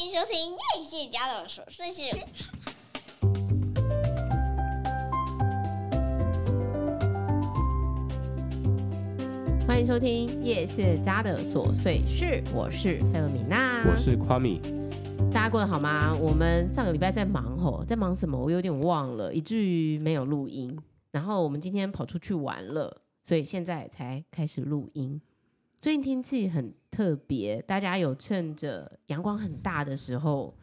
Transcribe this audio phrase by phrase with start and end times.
[0.00, 2.04] 欢迎收听叶谢家的琐碎事。
[9.66, 14.62] 欢迎收听叶谢家的琐碎事，我是费洛米娜，我是夸米。
[15.34, 16.16] 大家过得好吗？
[16.16, 18.38] 我们上个礼拜在忙吼，在忙什么？
[18.38, 20.80] 我有点忘了，以至于没有录音。
[21.10, 25.20] 然后我们今天跑出去玩了，所以现在才开始录音。
[25.80, 30.54] 最近天气很特别，大家有趁着阳光很大的时候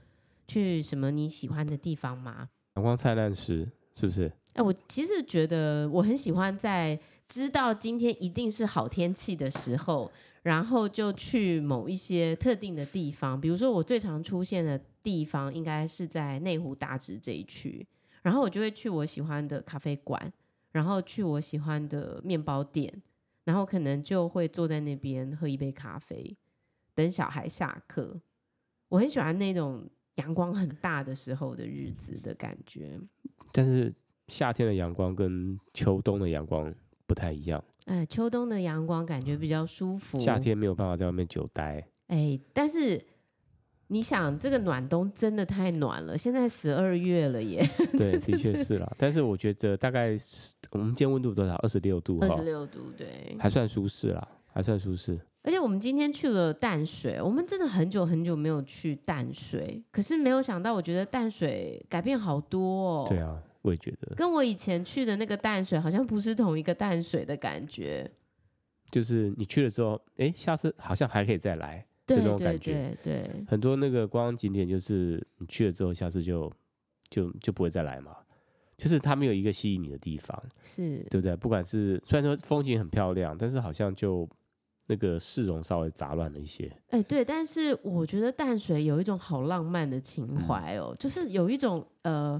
[0.47, 2.49] 去什么你喜欢的地方吗？
[2.75, 4.31] 阳光灿烂时，是不是？
[4.53, 10.11] 哎，我其实觉得我很喜欢在知道今天一定是好天气的时候，
[10.43, 13.41] 然后就去某一些特定的地方。
[13.41, 17.83] 比如说，我最常出现的地方应该是在内湖大直这一区，
[18.21, 20.31] 然后我就会去我喜欢的咖啡馆，
[20.73, 23.01] 然后去我喜欢的面包店。
[23.47, 26.35] 然后可能就会坐在那边喝一杯咖啡，
[26.93, 28.19] 等小孩下课。
[28.89, 32.99] 我很喜欢那种阳光很大的时候的日子的感觉。
[33.53, 33.93] 但是
[34.27, 37.63] 夏天的阳光跟秋冬的阳光不太一样。
[37.85, 40.19] 哎，秋冬的阳光感觉比较舒服。
[40.19, 41.87] 夏天没有办法在外面久待。
[42.07, 43.01] 哎，但是
[43.87, 46.17] 你想，这个暖冬真的太暖了。
[46.17, 47.65] 现在十二月了耶。
[47.97, 48.91] 对，的确是啦。
[48.97, 50.53] 但是我觉得大概是。
[50.71, 51.55] 我们今天温度多少？
[51.55, 52.19] 二十六度。
[52.19, 55.17] 二十六度，对，还算舒适啦，还算舒适。
[55.43, 63.05] 而且我们今天去了淡水，我们真的很久很久没有去淡水，可是没有想到，我觉得淡水改变好多哦。
[63.07, 68.11] 对啊，我也觉得，跟我以前去的那个淡水好像不是同一个淡水的感觉。
[68.91, 72.71] 就是你去了之后，哎，下次好像还可以再来，这种感觉。
[72.71, 76.51] 对对对对，很多那个观光景点，就是你去了之后，下次就
[77.09, 78.15] 就就不会再来嘛。
[78.77, 81.35] 就是它没有一个吸引你的地方，是对不对？
[81.35, 84.29] 不管是虽然说风景很漂亮，但是好像就
[84.85, 86.71] 那个市容稍微杂乱了一些。
[86.89, 92.39] 哎，对，但是我觉得淡水有一种好浪漫的情怀哦，嗯、就是有一种呃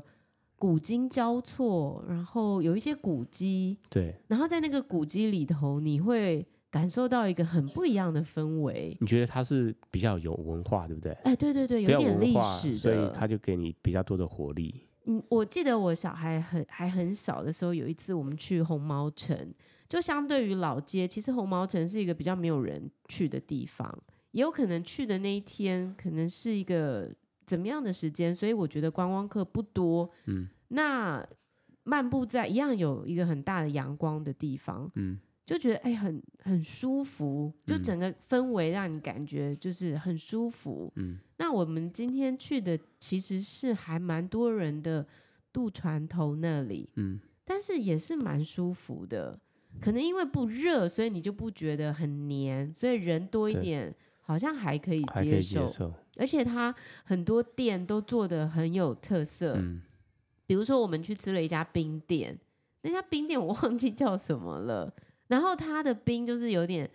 [0.57, 8.95] 古今交错，然后有一些古迹，对，然后在那个古迹里头，你会感受到一个很不一样的氛围。
[9.00, 11.11] 你觉得它是比较有文化，对不对？
[11.23, 14.83] 哎，对对对，有点历史的，所以它就给你比较多的活力。
[15.05, 19.54] 嗯，我记得我小孩很还很小的时候，有一次我们去红毛城，
[19.88, 23.98] 就相对于老街，其实红毛城是一个比较没有人去的地方，
[24.32, 27.10] 也有可能去的那一天可能是一个
[27.45, 30.10] 怎么样的时间，所以我觉得观光客不多。
[30.26, 31.26] 嗯，那
[31.84, 35.17] 漫步在一样有一个很大的阳光的地方，嗯。
[35.47, 40.91] 就觉得哎，很很舒服，就整个氛围让你感觉就是很舒服。
[40.97, 45.07] 嗯，那我们今天去的其实是还蛮多人的
[45.53, 49.39] 渡船头那里，嗯，但是也是蛮舒服的。
[49.80, 55.65] 可能因为不热，所以你就不觉得很黏，所以人多一点好像还可以接受。
[55.65, 55.93] 接受。
[56.17, 56.75] 而且它
[57.05, 59.81] 很多店都做得很有特色，嗯，
[60.45, 62.37] 比如说我们去吃了一家冰店，
[62.81, 64.93] 那家冰店我忘记叫什么了。
[65.27, 66.89] 然后它的冰就是有点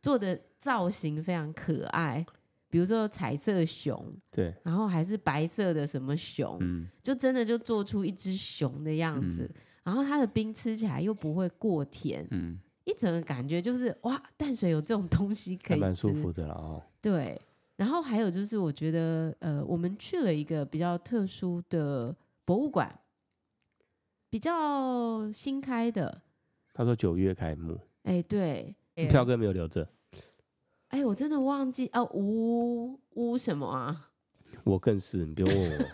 [0.00, 2.24] 做的造型非常可爱，
[2.68, 9.42] 比如说彩色熊，对，然后还是白色的什么熊，嗯，就真的就做出一只熊的样子。
[9.42, 9.54] 嗯，
[9.84, 16.82] 然后它的冰吃起来又不会过甜，嗯，一整个感觉就是哇，淡水有这种东西可以吃，蛮舒服的了哦。
[17.00, 17.40] 对，
[17.76, 23.00] 然后还有就是我觉得呃，我们去了一个比较特殊的博物馆，
[24.28, 26.22] 比较新开的。
[26.78, 28.72] 他说九月开幕，哎，对，
[29.08, 29.88] 票根没有留着，
[30.90, 34.10] 哎，我真的忘记哦，乌乌什么啊？
[34.62, 35.84] 我更是，你不用问我。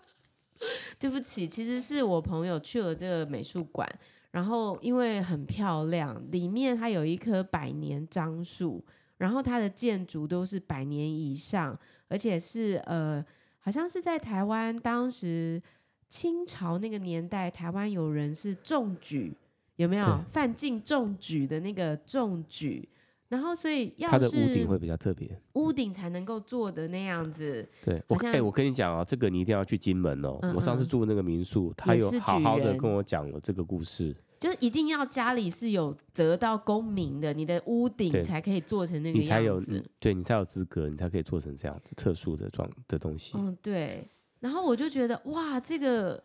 [0.98, 3.86] 对不起，其实是我朋友去了这个美术馆，
[4.30, 8.82] 然后因为很漂亮，里面它有一棵百年樟树，
[9.18, 13.22] 然后它的建筑都是百年以上，而且是呃，
[13.58, 15.62] 好像是在台湾当时
[16.08, 19.36] 清朝那个年代，台湾有人是中举。
[19.76, 22.88] 有没有范进中举的那个中举？
[23.26, 27.66] 然后所以要是它的屋顶会比较特别，屋顶才能够做的那样子。
[27.82, 30.38] 对，我哎、欸，我跟你讲啊，这个你一定要去金门哦。
[30.42, 39.60] 嗯、我上次住的那个民宿，他有好好的跟我讲了这个故事，就是一定要家里是有得到公民的，你的屋顶才可以做成那个样子，你才有
[39.98, 43.36] 对你才有资格，你才可以做成这样子特殊的状的东西。
[43.36, 44.06] 嗯，对。
[44.38, 46.22] 然后我就觉得哇，这个。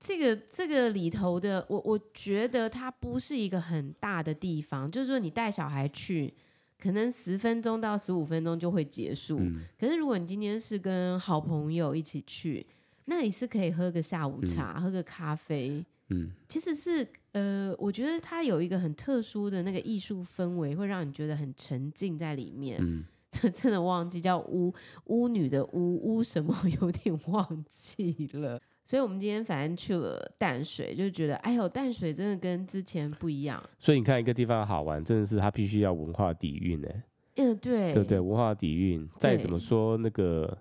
[0.00, 6.32] 这个这个里头的，我我觉得它不是一个很大的地方，就是说你带小孩去，
[6.78, 9.38] 可能十分钟到十五分钟就会结束。
[9.40, 12.66] 嗯、可是如果你今天是跟好朋友一起去，
[13.04, 15.84] 那你是可以喝个下午茶，嗯、喝个咖啡。
[16.08, 22.78] 嗯，其实是呃，我觉得它有一个很特殊的那个艺术氛围，会让你觉得很沉浸在里面。
[22.80, 24.74] 嗯， 真真的忘记叫巫
[25.04, 28.60] 巫女的巫巫什么， 有点忘记了。
[28.84, 33.62] 所以我们今天反正去了淡水，就觉得哎呦，淡水真的跟之前不一样。
[33.78, 37.02] 所以你看一个地方好玩，真的是它必须要文化底蕴哎。
[37.36, 39.08] 嗯，对对对，文化底蕴。
[39.16, 40.58] 再怎么说那个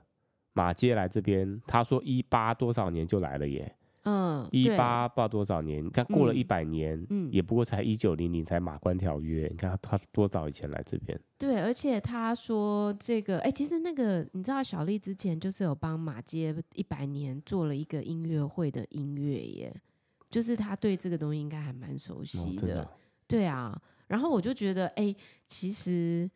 [0.53, 3.75] 马街来这边，他说一八多少年就来了耶。
[4.09, 11.19] 嗯，一八不知道多少年，你看过了一百年，嗯，也不过才一九零零才马关条约，你看他多早以前来这边？
[11.37, 19.81] 对，而且他说这个，哎，其实那个你知道，小丽之前就是有帮马街一百年做了一个音乐会的音乐耶，
[20.31, 22.89] 就是他对这个东西应该还蛮熟悉的，哦，的。
[23.27, 23.79] 对啊。
[24.07, 25.15] 然后我就觉得，哎，
[25.45, 26.29] 其实。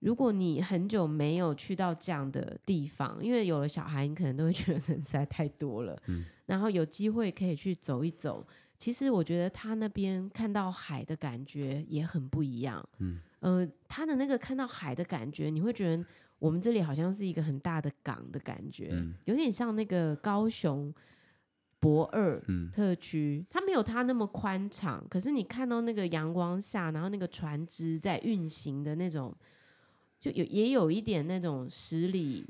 [0.00, 5.94] 如果你很久没有去到这样的地方，因为有了小孩，你可能都会觉得人实在太多了。
[6.06, 8.46] 嗯，然后有机会可以去走一走，
[8.78, 12.82] 其实我觉得他那边看到海的感觉也很不一样。
[12.98, 16.02] 嗯，呃，他的那个看到海的感觉，你会觉得
[16.38, 20.90] 我们这里好像是一个很大的港的感觉，嗯，有点像那个高雄
[21.78, 22.42] 博二
[22.72, 29.36] 特区，它没有它那么宽敞，可是你看到那个阳光下，然后那个船只在运行的那种。
[30.20, 32.46] 就有也有一点那种十里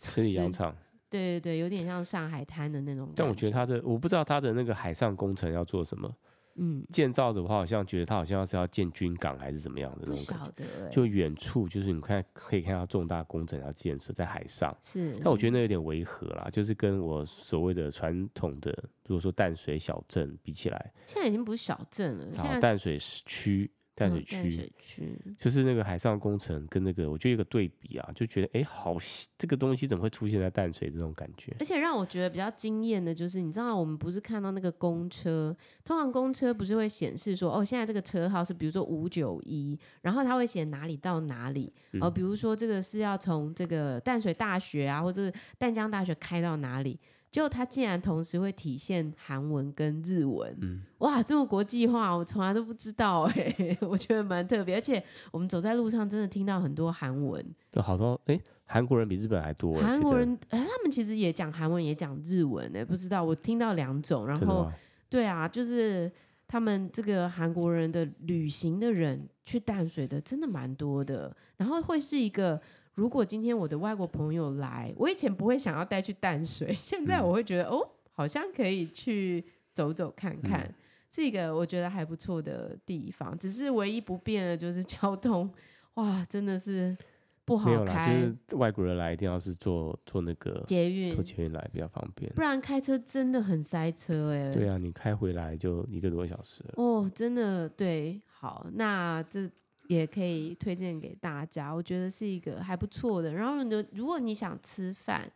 [0.00, 0.74] 十里洋场，
[1.10, 3.12] 对对对，有点像上海滩的那种。
[3.16, 6.14] 但我觉得他的，我不知道他的那个海上工程要做什么。
[6.56, 10.88] 嗯，建造的话，好像觉得他好像是要建军港还是怎么样的那种感觉。
[10.88, 14.72] 就远处就是你看可以看到重大工程要建设在海上。
[14.80, 15.16] 是。
[15.16, 18.70] 但我觉得那有点违和啦，就是跟我所谓的传统的，
[19.08, 22.26] 如果说淡水小镇比起来，现在已经不是小镇了。
[22.36, 23.68] 好，淡水区。
[23.94, 28.96] 淡水区，淡水区就是那个海上工程跟那个，我觉得有个对比啊，就觉得哎、欸，好，
[29.38, 31.54] 这个东西怎么会出现在淡水这种感觉？
[31.60, 46.98] 而且让我觉得比较惊艳的就是，你知道我们不是看到那个公车，通常公车不是会显示说，哦，现在这个车号是比如说五九一，然后它会写哪里到哪里，哦，比如说这个是要从这个淡水大学啊，或者是淡江大学开到哪里。
[47.34, 55.02] 就它竟然同时会体现韩文跟日文，嗯，哇，这么国际化，我从来都不知道哎、欸， 我觉得蛮特别，而且
[55.32, 64.70] 我们走在路上真的听到很多韩文，对，好多哎，韩国人比日本还多，韩国人哎，他们其实也讲韩文也讲日文哎、欸，不知道我听到两种，然后
[65.10, 66.08] 对啊，就是
[66.46, 72.62] 他们这个韩国人的旅行的人去淡水的真的蛮多的，然后会是一个。
[72.94, 80.74] 如果今天我的外国朋友来，我以前不会想要带去淡水， 现在我会觉得、嗯、哦，好像可以去走走看看，嗯、
[81.10, 83.36] 是一个我觉得还不错的地方。
[83.36, 85.50] 只是唯一不变的就是交通，
[85.94, 86.96] 哇，真的是
[87.44, 88.12] 不好开。
[88.12, 94.54] 就是外国人来一定要是坐坐那个捷运，坐捷运来比较方便，不然开车真的很塞车哎、欸。
[94.54, 96.64] 对啊，你开回来就一个多小时。
[96.76, 98.20] 哦，真的对。
[98.28, 99.50] 好，那这。
[99.86, 103.32] 也可以推荐给大家，我觉得是一个还不错的。
[103.34, 105.30] 然后呢，如果你想吃饭，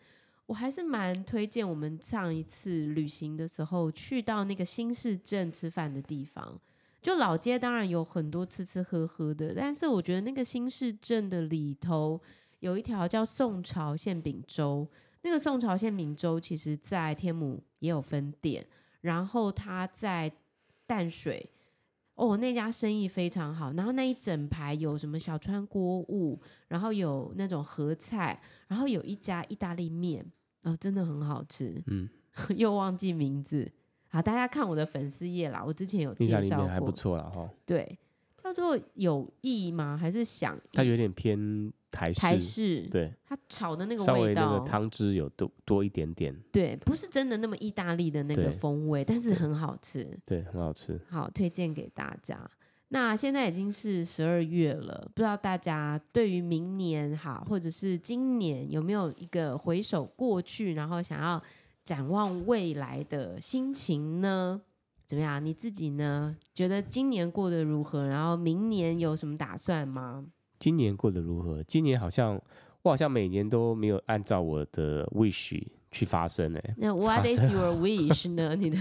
[0.47, 6.59] 我还是蛮推荐我们上一次旅行的时候去到那个新市镇吃饭的地方。
[7.03, 12.21] 就老街当然有很多吃吃喝喝的，但是我觉得那个新市镇的里头
[12.61, 14.89] 有一条叫宋朝馅饼粥，
[15.23, 18.67] 那个宋朝馅饼粥其实在天母也有分店，
[19.03, 20.33] 然后它在
[20.87, 21.49] 淡水。
[22.19, 30.27] 哦，那家生意非常好，然后那一整排有什么小川锅物，然后有那种合菜，然后有一家意大利面，
[30.65, 32.09] 哦，真的很好吃，嗯，
[32.59, 33.71] 又忘记名字，
[34.09, 37.97] 好，大家看我的粉丝页啦，我之前有介绍过，还不错啦哈，对，
[38.53, 39.97] 叫做有意吗？
[39.97, 40.59] 还是想？
[40.73, 41.73] 它有点偏。
[41.91, 52.39] 台式，台式，对，它炒的那个味道，稍微那个汤汁有多多一点点，对，不是真的那么意大利的那个风味，但是很好吃，对，很好吃，好推荐给大家。
[52.89, 61.43] 那现在已经是十二月了，不知道大家对于明年哈，或者是今年有没有一个回首过去，然后想要
[61.87, 64.61] 展望未来的心情呢？
[65.09, 65.43] 怎么样？
[65.43, 66.37] 你自己呢？
[66.55, 68.07] 觉得今年过得如何？
[68.07, 70.27] 然后明年有什么打算吗？
[70.59, 71.63] 今年过得如何？
[71.63, 72.35] 今年好像
[72.83, 76.75] 我好像每年都没有按照我的 wish 去发生哎。
[76.77, 78.53] 那 What is your wish 呢？
[78.61, 78.77] 你的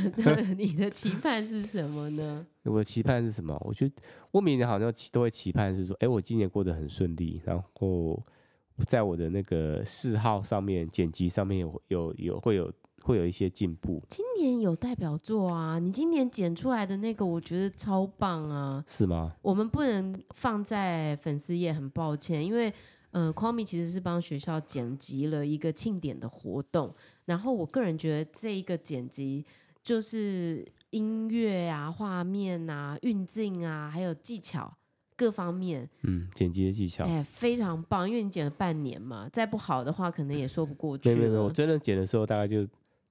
[0.58, 2.46] 你的期盼是什么呢？
[2.64, 3.58] 我的期盼是什么？
[3.66, 3.96] 我觉得
[4.32, 8.22] 我每年好像都会期盼是说，哎，我今年过得很顺利，然后
[8.86, 12.70] 在我的那个嗜好上面、剪辑上面有有有会有。
[13.08, 14.04] 会有一些进步。
[14.10, 18.84] 今年有代表作啊，你今年剪出来的那个，我觉得超棒啊。
[18.86, 19.34] 是吗？
[19.42, 22.74] 我们不能放在粉丝页，很抱歉，因为
[23.12, 29.46] 呃，Kwame 其实是帮学校剪辑了一个庆典的活动，然后我个人觉得这一个剪辑
[29.82, 34.76] 就是音乐啊、画面啊、运镜啊，还有技巧
[35.16, 41.16] 各方面，嗯，剪辑的技巧，哎，非常棒，因为你剪了半年嘛，再不好的话，可能也说不过去。
[41.16, 42.68] 没有没有，我真的剪的时候，大概就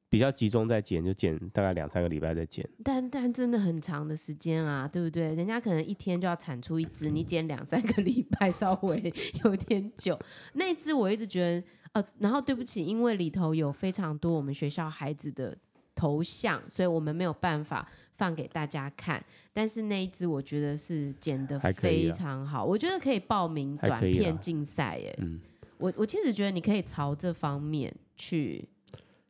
[0.08, 2.68] 比较集中在剪，就剪大概两三个礼拜再剪。
[2.84, 5.34] 但但真的很长的时间啊，对不对？
[5.34, 9.12] 人家可能一天就要产出一只，你剪两三个礼拜，稍微
[9.44, 10.18] 有点久。
[10.54, 15.56] 那一支我一直觉得，呃，然后对不起，因为里头有非常多我们学校孩子的
[15.94, 17.88] 头像，所以我们没有办法。
[18.16, 19.22] 放给大家看，
[19.52, 25.14] 但是那一只我觉得是剪的非常好，我觉得可以报名短片竞赛耶。
[25.18, 25.38] 嗯，
[25.76, 28.66] 我我其实觉得你可以朝这方面去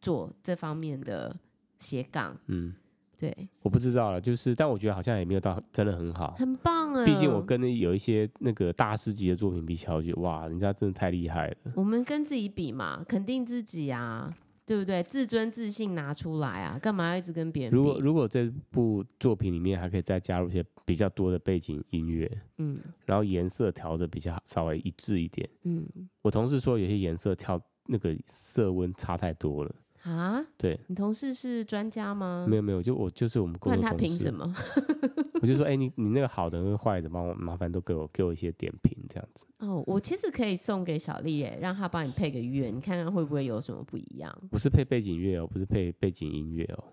[0.07, 1.35] 做这方面的
[1.81, 2.39] 斜杠。
[2.47, 2.73] 嗯，
[3.19, 7.05] 对，我不知道了，就是但我觉得好像也没有到真的很好，很棒啊。
[7.05, 11.57] 毕竟我跟有一些那个大师级的作品比起来，我觉得哇，人家真的太厉害了。
[11.75, 14.35] 我们跟自己比嘛，肯定自己啊。
[14.69, 15.01] 对不对？
[15.05, 16.77] 自尊自信拿出来啊！
[16.83, 17.77] 干嘛要一直跟别人比？
[17.77, 25.87] 如果如果这部作品里面还可以再加入一些比较多的背景音乐，嗯，然后颜色调的比较稍微一致一点，嗯，
[26.21, 29.73] 我同事说有些颜色调那个色温差太多了。
[30.07, 32.47] 啊，对，你同事是专家吗？
[32.49, 33.81] 没有没有，就我就是我们公司。
[33.81, 34.55] 看他凭什么？
[35.43, 39.45] 我就说，哎、欸，你你那个好的跟坏的，帮我麻烦都给我给我一些点评，这样子。
[39.59, 44.33] 哦，我其实可以送给小丽，耶，让她帮你配个乐，你看看会不会有什么不一样？
[44.49, 46.85] 不是配背景乐哦，不是配背景音乐哦。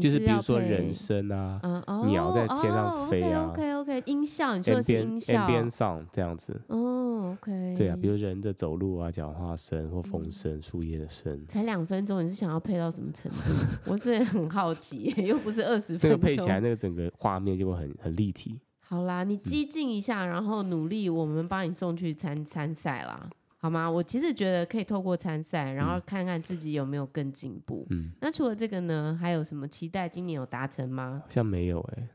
[0.00, 13.38] 就是比如说人声啊，嗯哦、鸟在天上飞啊、哦、，OK OK 音效，你说的是音效，边上这样子，哦，OK，对啊，比如人的走路啊、讲话声或风声、树、嗯、叶的声，才两分钟，你是想要配到什么程度？
[13.90, 18.58] 我是很好奇，又不是二十分钟，这个配起来那个整个画面就会很很立体。
[18.80, 23.28] 好啦，你激进一下，嗯、然后努力，我们帮你送去参参赛啦。
[23.62, 23.88] 好吗？
[23.88, 27.86] 我其实觉得可以透过参赛，然后看看自己有没有更进步。
[27.90, 30.08] 嗯，那除了这个呢，还有什么期待？
[30.08, 31.22] 今年有达成吗？
[31.24, 32.08] 好像没有哎、欸，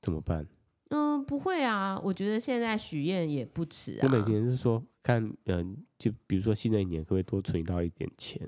[0.00, 0.46] 怎么办？
[0.90, 4.00] 嗯，不会啊，我觉得现在许愿也不迟啊。
[4.02, 5.64] 我每天是说看，嗯、呃，
[5.98, 8.40] 就比如说新的一年可不可以多存到一点钱？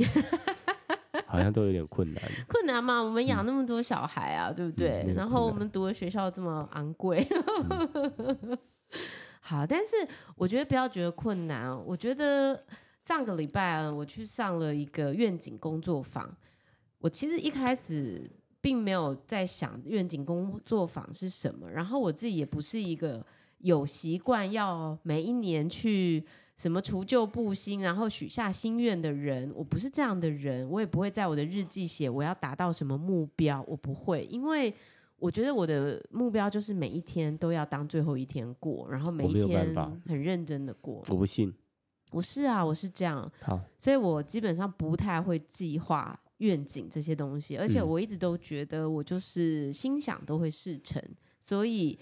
[1.27, 2.23] 好像都有点困难。
[2.47, 3.03] 困难嘛？
[3.03, 5.13] 我们养那么多小孩啊，嗯、对不对？
[5.17, 7.27] 然后我们读的学校这么昂贵。
[7.69, 8.57] 嗯
[9.49, 9.95] 好，但是
[10.35, 11.71] 我觉得不要觉得困难。
[11.87, 12.61] 我觉得
[13.05, 16.37] 上个礼拜我去上了一个愿景工作坊。
[16.99, 18.29] 我其实一开始
[18.61, 23.25] 并没有在想愿景工作坊是什么，然后我自己也不是一个
[23.59, 26.27] 有习惯要每一年去
[26.57, 29.53] 什么除旧布新，然后许下心愿的人。
[29.55, 34.75] 我不是这样的人，我也不会在我的日记写我要达到什么目标，我不会，因为。
[35.19, 39.75] 我觉得我的目标就是每一天都要当最后一天过，然后每一天
[40.07, 41.03] 很认真的过。
[41.09, 41.51] 我不信，
[42.13, 43.33] 我是啊，我是这样。
[43.41, 51.99] 好，所以我基本上不太会计划愿景这些东西，而且我一直都觉得我就是心想都会事成，嗯、所以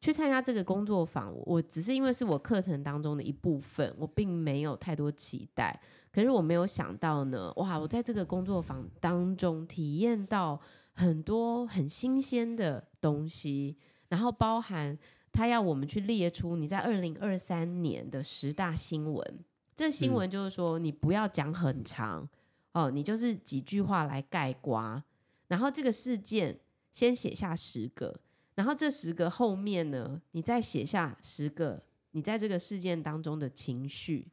[0.00, 5.78] 去参加这个工作坊，我只是因为是我课程当中的一部分，我并没有太多期待。
[6.10, 7.78] 可是我没有想到呢，哇！
[7.78, 10.58] 我在这个工作坊当中体验到。
[10.96, 13.76] 很多很新鲜的东西，
[14.08, 14.98] 然后包含
[15.30, 19.44] 他要我们去列出你在二零二三年的十大新闻。
[19.74, 22.26] 这个新闻就是说，你不要讲很长
[22.72, 25.02] 哦，你就是几句话来概括。
[25.48, 26.58] 然后这个事件
[26.92, 28.18] 先写下十个，
[28.54, 34.26] 然后这十个后面呢，你再写下十个你在这个事件当中的情绪。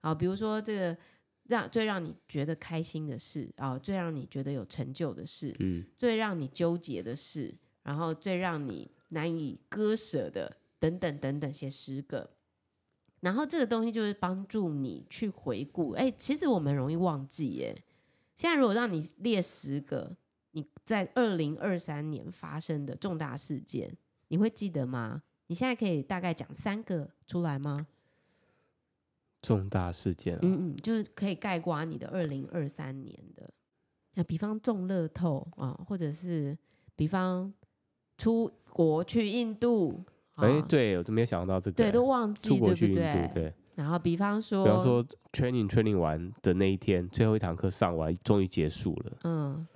[0.00, 0.96] 好，比如说这个。
[1.44, 12.30] 让最让你觉得开心的事啊、哦，最让你觉得有成就的事，嗯，最让你纠结的事，然后最让你难以割舍的，等等等等，写十个。
[13.20, 15.92] 然后这个东西就是帮助你去回顾。
[15.92, 17.84] 哎，其实我们容易忘记耶。
[18.34, 20.16] 现在如果让你列十个
[20.52, 23.96] 你在二零二三年发生的重大事件，
[24.28, 25.22] 你会记得吗？
[25.46, 27.86] 你现在可以大概讲三个出来吗？
[29.42, 33.50] 重大事件、啊，嗯嗯，就是可以盖刮你的二零二三年的，
[34.14, 36.56] 那，比方中乐透啊，或者是
[36.94, 37.52] 比方
[38.16, 40.04] 出国去印度，
[40.36, 43.42] 哎、欸，对我都没有想到这个，对，都忘记，出国去印度，对不对？
[43.42, 43.54] 对。
[43.74, 49.66] 然后比方说，比方说 training training 完的那一天，最后一堂课上完，终于结束了，嗯。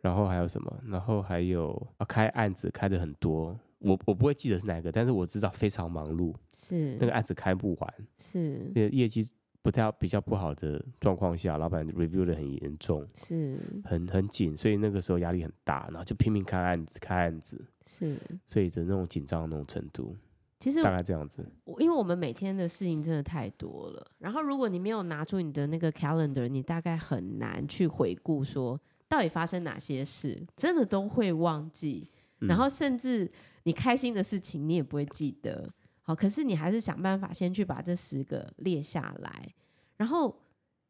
[0.00, 0.80] 然后还有什么？
[0.86, 3.58] 然后还有啊，开案子开的很多。
[3.80, 9.28] 我我不会记得是哪一个，但是我知道非常忙碌，是那个案子开不完，是业业绩
[9.62, 20.14] 不太比较不好的状况下，老板 review 的很严重，是很很紧，所以那个时候压力很大，然后就拼命看案子看案子，是所以的那种紧张的那种程度，
[20.58, 21.46] 其实大概这样子。
[21.78, 32.10] 因为我们每天的事情真的太多了，然后如果你没有拿出你的那个 calendar，你大概很难去回顾说到底发生哪些事，真的都会忘记，
[32.40, 33.30] 然后甚至。
[33.64, 35.68] 你开心的事情你也不会记得，
[36.02, 39.54] 好，可是你还是想办法先去把这十个列下来，
[39.96, 40.34] 然后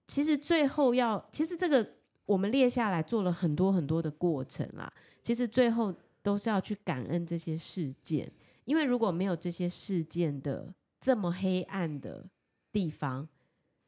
[0.07, 1.97] 其实最后要，其实这个
[2.27, 8.31] 我们列下来做了很多很多的过程啦，其实最后都是要去感恩这些事件，
[8.65, 12.29] 因为如果没有这些事件的这么黑暗的
[12.71, 13.29] 地方，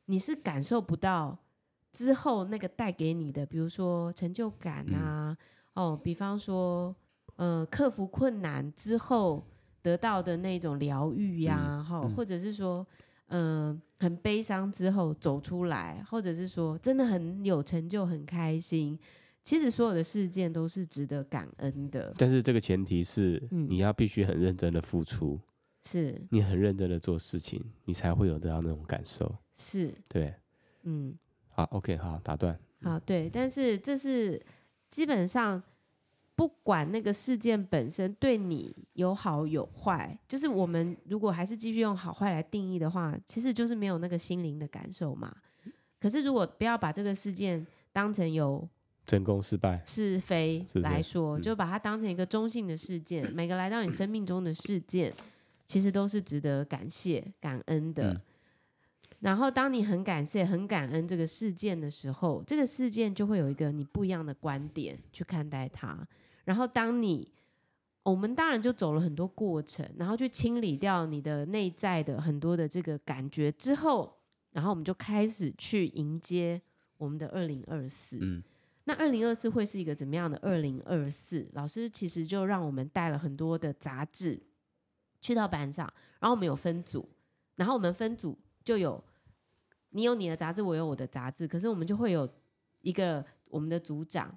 [0.07, 1.39] 你是感受不到
[1.93, 5.37] 之后那个带给你的，比如说成就感啊，
[5.75, 6.95] 嗯、哦，比方说
[7.43, 9.45] 呃克服困难之后。
[9.85, 12.87] 得到的那种疗愈呀，哈、嗯，或者是说，
[13.31, 13.67] 嗯、
[13.99, 18.97] 呃，很悲伤之后走出来，或者是说，真的很有成就、很开心。
[19.43, 22.15] 其实所有的事件都是值得感恩的。
[22.17, 25.41] 但是这个前提是，你要必须很认真的付出，
[25.83, 29.35] 是你很认真的做事情，你才会有得到那种感受。
[29.53, 30.33] 是，对，
[30.85, 31.13] 嗯，
[31.49, 32.57] 好，OK，好，打断。
[32.83, 34.41] 好，对，但是这是
[34.89, 35.61] 基本上。
[36.35, 45.35] 不管那个事件本身对你有好有坏，就是我们如果还是继续用好坏来定义的话，其实就是没有那个心灵的感受嘛。
[46.01, 48.69] 可是如果不要把这个事件当成有
[49.07, 55.13] 成功失败是非来说，就把它当成一个中性的事件，每个来到你生命中的事件，
[55.67, 58.21] 其实都是值得感谢感恩的。
[59.21, 66.09] 然后当你很感谢很感恩这个事件的时候，这个事件就会有一个你不一样的观点去看待它。
[66.45, 67.33] 然后，当你，
[68.03, 74.19] 我们当然就走了很多过程，然后去清理掉你的内在的很多的这个感觉之后，
[74.51, 76.61] 然后我们就开始去迎接
[76.99, 78.19] 我们的二零二四。
[78.21, 78.43] 嗯，
[78.85, 81.49] 那二零二四会是一个怎么样的二零二四？
[81.53, 84.43] 老师其实就让我们带了很多的杂志
[85.21, 85.87] 去到班上，
[86.19, 87.09] 然后我们有分组，
[87.55, 89.03] 然后我们分组就有
[89.91, 92.29] 你有你的杂志，我有我的杂志，可是我们就会有
[92.81, 94.37] 一个我们的组长。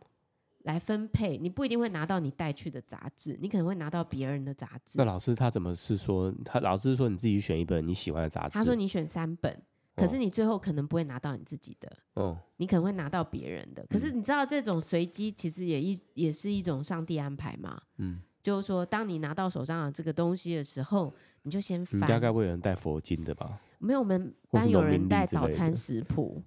[0.65, 4.97] 来分配，你不一定会拿到你带去的杂志，你可能会拿到别人的杂志。
[4.97, 6.33] 那老师他怎么是说？
[6.43, 8.49] 他老师是说你自己选一本你喜欢的杂志。
[8.49, 9.61] 他说你选三本，
[9.95, 13.85] 可是你最后可能不会拿到你自己的，哦，你可能会拿到别人的。
[13.87, 17.79] 可是你知道这种随机其实也一也是一种上帝安排嘛？
[17.97, 22.01] 嗯，就是说当你拿到手上的这个东西的时候，你就先翻。
[22.01, 23.61] 你家该不会有人带佛经的吧？
[23.77, 26.41] 没有，我们班有人带早餐食谱。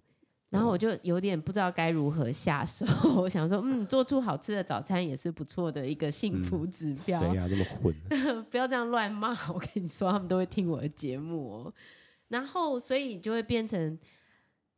[0.50, 2.86] 然后我就有点不知道该如何下手，
[3.20, 7.20] 我想说，嗯，做出好吃的早餐也是不错的一个幸福指标。
[7.20, 7.94] 谁呀，这么混？
[8.50, 9.30] 不要这样乱骂！
[9.52, 11.74] 我跟你说，他们都会听我的节目哦。
[12.28, 13.98] 然后，所以就会变成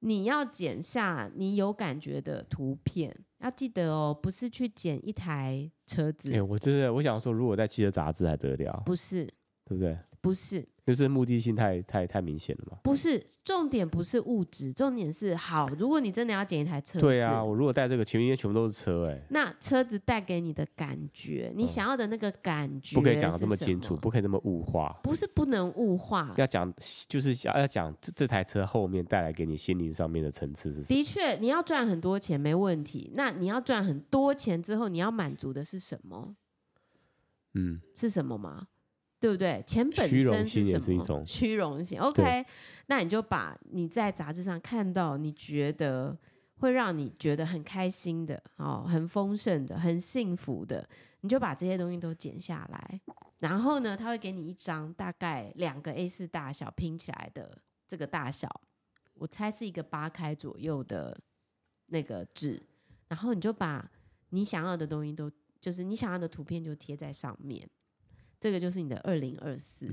[0.01, 6.33] 你要剪下你有感觉的图片，要记得哦，不是去剪一台车子。
[6.33, 8.83] 哎，我真的我想说，如果在汽车杂志还得了？
[8.85, 9.25] 不是，
[9.65, 9.97] 对不对？
[10.21, 10.67] 不是。
[10.91, 12.79] 就是目的性太太太明显了嘛？
[12.83, 15.69] 不是，重点不是物质，重点是好。
[15.79, 24.99] 如果你真的要捡一台车子，对啊，我如果带这个，前面全部都是车，哎，那车子带给你的感觉，你想要的那个感觉，不可以讲得这么清楚，不可以那么物化。
[25.03, 26.73] 不是不能物化，要讲
[27.09, 30.87] 就是要要讲这这台车后面带来给你心灵上面的层次是什么？
[30.87, 33.13] 的确，你要赚很多钱没问题。
[33.15, 36.35] 那你要赚很多钱之后，你要满足的是什么？
[37.55, 38.67] 嗯，是什么吗？
[39.21, 39.63] 对不对？
[39.67, 40.33] 钱本身是什么？
[40.33, 42.01] 虚荣心也是一种虚荣心。
[42.01, 42.45] OK，
[42.87, 46.19] 那你就把你在杂志上看到你觉得
[46.57, 50.89] 会让你觉得很开心的、哦，很丰盛的、很幸福的，
[51.21, 53.01] 你就把这些东西都剪下来。
[53.41, 58.49] 然后呢，他会给你一张大概两个 A 四大小拼起来的这个大小，
[59.15, 61.19] 我猜是一个八开左右的
[61.87, 62.63] 那个纸。
[63.09, 63.91] 然后你就把
[64.31, 65.31] 你想要的东西都，
[65.61, 67.69] 就是你想要的图片就贴在上面。
[68.41, 69.87] 这个就是你的二零二四，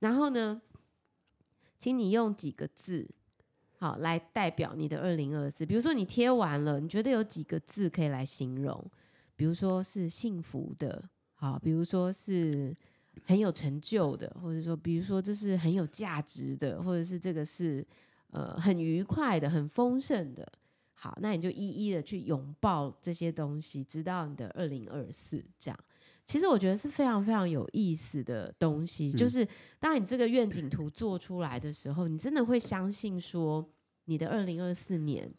[0.00, 0.60] 然后呢，
[1.78, 3.08] 请你用几个字，
[3.78, 5.64] 好来代表你的二零二四。
[5.64, 8.90] 比如说你贴完了，你觉得有几个字可以来形容？
[9.34, 12.76] 比如说是幸福的，好，比如说是
[13.24, 17.86] 很有成就的，或者说，比如说这是很有价值的，或者是这个是
[18.30, 20.46] 呃很愉快的、很丰盛的。
[20.92, 25.78] 好，那你就一一的去拥抱这些东西，直到你的二零二四这样。
[26.26, 29.46] 其实我觉得是非常非常有意思的东西，嗯、就是
[29.78, 33.68] 当你这个愿景图做出来的时候，你真的会相信说，
[34.06, 35.30] 你的二零二四年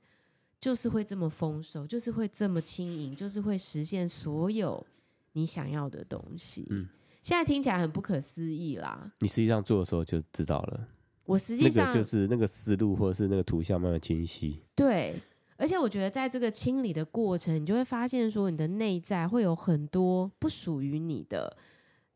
[0.60, 4.86] 就是会这么丰收，就是会这么轻盈，就是会实现所有
[5.34, 6.67] 你想要的东西。
[6.69, 6.88] 嗯，
[7.24, 9.12] 现在听起来很不可思议啦。
[9.21, 10.88] 你实际上做的时候就知道了。
[11.26, 14.62] 我实际上、那个、就是那个思路或者是那个图像慢慢清晰。
[14.76, 15.15] 对。
[15.58, 21.56] 而且我觉得，在这个清理的过程，你就会发现说，你的内在会有很多不属于你的，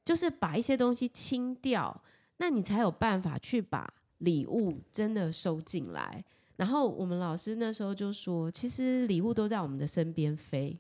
[0.03, 2.03] 就是把一些东西清掉，
[2.37, 6.23] 那你才有办法去把礼物真的收进来。
[6.57, 10.77] 然后我们老师那时候就说，其实礼物都在我们的身边飞，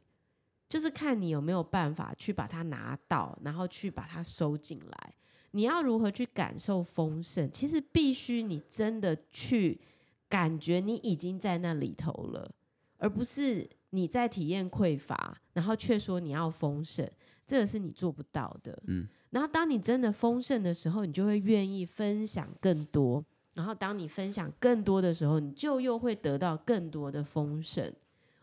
[0.67, 5.13] 就是看你有没有办法去把它拿到，然后去把它收进来。
[5.51, 7.49] 你要如何去感受丰盛？
[7.49, 9.79] 其实必须你真的去
[10.29, 12.49] 感觉你已经在那里头了，
[12.97, 17.09] 而不是你在体验匮乏，然后却说你要丰盛，
[17.45, 18.81] 这个是你做不到的。
[18.87, 23.25] 嗯，然后当你真的丰盛的时候，你就会愿意分享更多。
[23.55, 27.91] 然后当你分享更多的时候，你就又会得到更多的丰盛。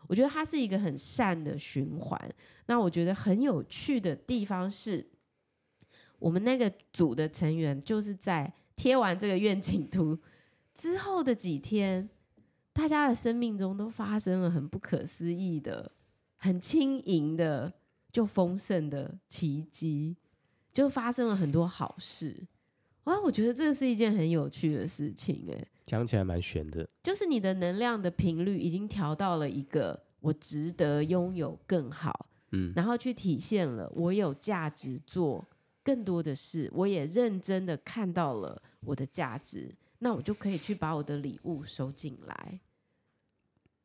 [0.07, 2.35] 我觉得它是一个很善的循环。
[2.67, 5.03] 那我觉得很有趣的地方是，
[6.19, 10.17] 我们那个组的成员就是在贴完这个愿景图
[10.77, 12.07] 之后的几天，
[12.71, 15.91] 大家的生命中都发生了很不可思议的、
[16.35, 17.73] 很轻盈的、
[18.11, 20.15] 就丰盛的奇迹，
[20.71, 22.45] 就发生了很多好事。
[23.05, 26.87] 哇，我觉得这是一件很有趣的事情，哎，讲起来蛮玄的。
[27.01, 35.43] 就是你的能量的频率已经调到了一个我值得拥有更好，嗯，然后去体现了我有价值做
[35.81, 42.59] 更多的事，我也认真的看到了我的价值，那我就可以去把我的礼物收进来。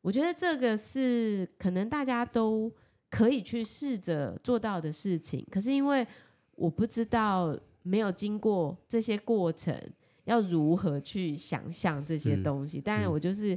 [0.01, 2.71] 我觉得这个是可能大家都
[3.09, 6.05] 可以去试着做到的事情，可是因为
[6.55, 7.57] 我不知道。
[7.85, 9.77] 没有经过这些过程，
[10.23, 12.79] 要如何去想象这些东西？
[12.79, 13.53] 当然，我就是、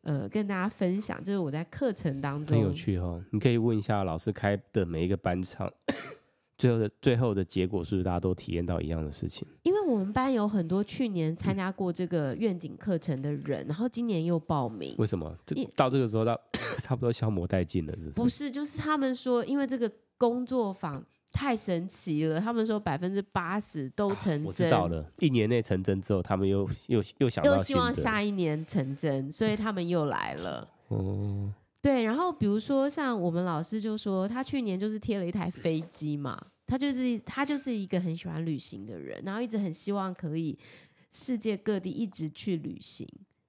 [0.00, 3.22] 嗯、呃跟大家分享，就是我在课程当中很有趣哦。
[3.32, 5.70] 你可以问一下老师开的每一个班场，
[6.56, 9.46] 最后的最后的结果是不是大家都体验到一样的事情？
[9.62, 14.94] 因为我们班有很多去年参加过这个愿景课程的人，嗯、然后今年又报名。
[14.98, 15.36] 为什么？
[15.46, 16.38] 这到这个时候到
[16.78, 18.20] 差不多消磨殆尽了，是不是？
[18.20, 21.04] 不是，就是他们说，因为这个工作坊。
[21.32, 22.40] 太神奇了！
[22.40, 24.40] 他们说百分之八十都成真。
[24.40, 30.66] 啊，我知道了，一年内成真之后，他们又又又想又希望下一年成真，所以他们又来了。
[30.88, 32.04] 哦，对。
[32.04, 40.58] 然后比如说像我们老师就说，他去年就是贴了一台飞机嘛，他就是他就是一个很喜欢旅行的人，然后一直很希望可以
[41.12, 43.06] 世界各地一直去旅行。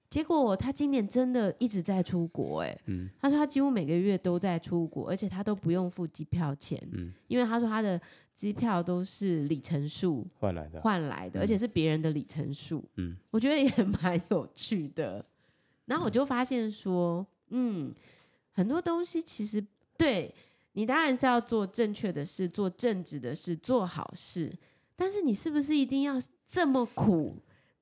[0.08, 8.00] 结果他今年真的一直在出国，哎，嗯，他说他几乎每个月都在出国，而且他都不用付机票钱，嗯，因为他说他的
[8.32, 15.22] 机票都是里程数换来的，换来的，而且是别人的里程数，嗯，我觉得也 蛮有趣的。
[15.84, 17.94] 然后我就发现说，嗯，
[18.52, 19.62] 很多东西其实
[19.98, 20.34] 对
[20.78, 24.56] 你当然是要做正确的事，做正直的事，做好事，
[24.94, 26.14] 但是你是不是一定要
[26.46, 27.34] 这么苦？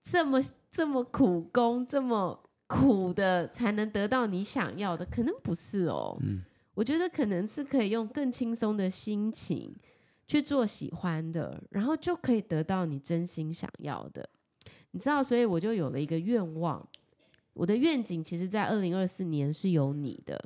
[0.03, 6.17] 这么这么苦功，这么苦的才能得到你想要的，可能不是哦。
[6.23, 6.41] 嗯，
[6.73, 9.77] 我觉得可能是可以用更轻松的心情
[10.27, 14.27] 去做喜欢的，然后就可以得到你真心想要的。
[14.93, 16.89] 你知道，所以我就有了一个愿望，
[17.53, 20.43] 我的愿景其实，在二零二四年是有你的。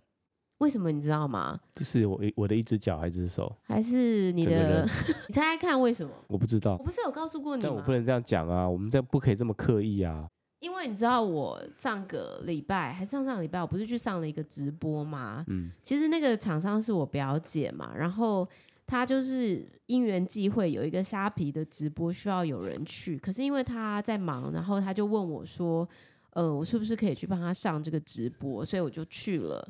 [0.61, 1.59] 为什么你知道吗？
[1.75, 4.87] 就是我我的一只脚还是一只手，还是你的？
[5.29, 6.13] 你猜猜看为什么？
[6.29, 6.77] 我不知道。
[6.79, 7.69] 我不是有告诉过你吗？
[7.69, 8.69] 但我不能这样讲啊！
[8.69, 10.29] 我们这不可以这么刻意啊！
[10.61, 15.43] 因为你知道，我上个礼拜还上上个礼拜，我不是去上了一个直播吗？
[15.49, 18.47] 嗯，其实那个厂商是我表姐嘛，然后
[18.87, 25.89] 她就是因缘际会有一个虾皮的直播需要有人去，可是因为她在忙，然后她就问我说
[26.35, 29.67] ：“呃，我是不是可以去帮她上这个直播？”所以我就去了。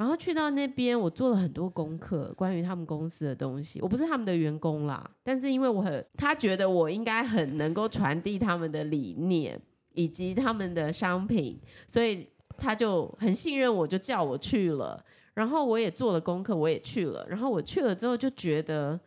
[0.00, 3.82] 然后去到那边，我做了很多功课，关于他们公司的东西。
[3.82, 9.60] 我不是他们的员工啦，但是因为我很，他觉得我应该很能够传递他们的理念
[9.92, 15.04] 以及他们的商品，所以他就很信任我，就叫我去了。
[15.34, 17.26] 然后我也做了功课，我也去了。
[17.28, 18.98] 然后我去了之后就觉得，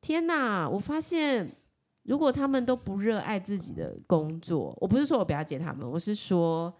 [0.00, 0.68] 天哪！
[0.68, 1.48] 我发现
[2.02, 6.74] 如果他们都不热爱自己的工作，我不是说我表姐他们，我是说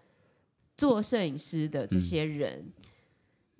[0.75, 2.59] 做摄影师的这些人。
[2.59, 2.73] 嗯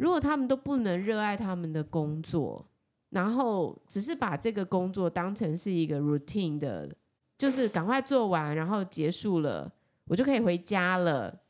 [0.02, 2.68] 如果他们都不能热爱他们的工作，
[3.12, 6.90] 然后只是把这个工作当成是一个 routine 的，
[7.38, 9.72] 就是赶快做完，然后结束了，
[10.06, 11.42] 我就可以回家了。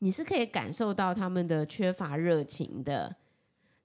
[0.00, 3.16] 你是可以感受到他们的缺乏热情的，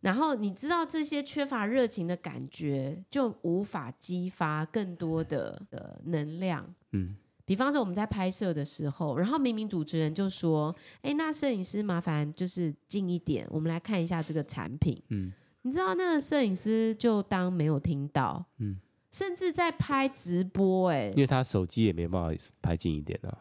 [0.02, 6.76] 然后你知道这些缺乏热情的感觉，就无法激发更多的的能量。
[6.92, 7.16] 嗯。
[7.46, 15.32] 比方说我们在拍摄的时候，然后明明主持人就说：“哎，那摄影师麻烦就是近一点，我们来看一下这个产品。”嗯，
[15.64, 18.80] 你知道那个摄影师就当没有听到，嗯，
[19.12, 23.38] 甚至在拍直播，哎，因为他手机也没办法拍近一点啊。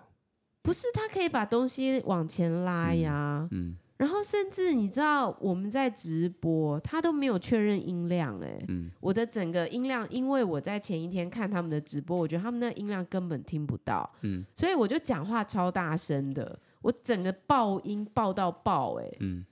[0.63, 3.71] 不是，他可以把东西往前拉呀，嗯。
[3.71, 19.47] 嗯然后甚至你知道我们在直播，他都没有确认音量哎，嗯，我的整个音量，因为我在前一天看他们的直播，我觉得他们那音量根本听不到，嗯，所以我就讲话超大声的，我整个爆音爆到爆哎，嗯，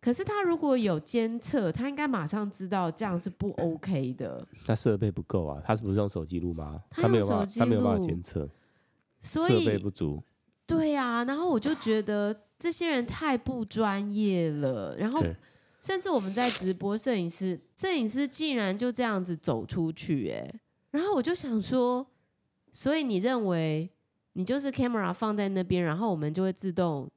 [0.00, 4.46] 可是他如果有监测，他应该马上知道这样是不 OK 的。
[4.64, 6.80] 他设备不够啊，他是不是用手机录吗？
[6.88, 8.48] 他没有办法，他没有办法监测，
[9.20, 10.22] 所以设备不足。
[10.68, 14.96] 对啊，然后我就觉得这些人太不专业了。
[14.98, 15.22] 然后
[15.80, 22.06] 甚至我们在直播，摄影师摄影师竟然就这样子走出去，哎，然后我就想说，
[22.72, 23.88] 所以你认为
[24.32, 27.10] 你就是 camera 放在那边，然后我们就会自动。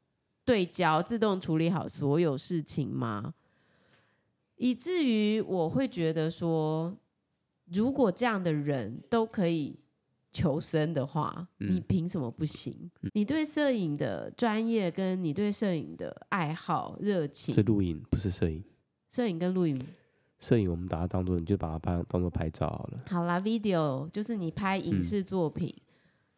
[0.43, 3.35] 对焦自动处理好所有事情吗？
[4.55, 6.97] 以至于我会觉得说，
[7.71, 9.79] 如果这样的人都可以
[10.31, 12.89] 求生的话，嗯、你凭什么不行？
[13.01, 18.63] 嗯、你对摄影的专业，跟你对摄影的爱好、热情，是录影不是摄影。
[19.09, 19.79] 摄影跟录影，
[20.39, 22.97] 摄影我们把它当做，你就把它拍当做拍照好了。
[23.09, 25.81] 好啦，video 就是你拍影视作品，嗯、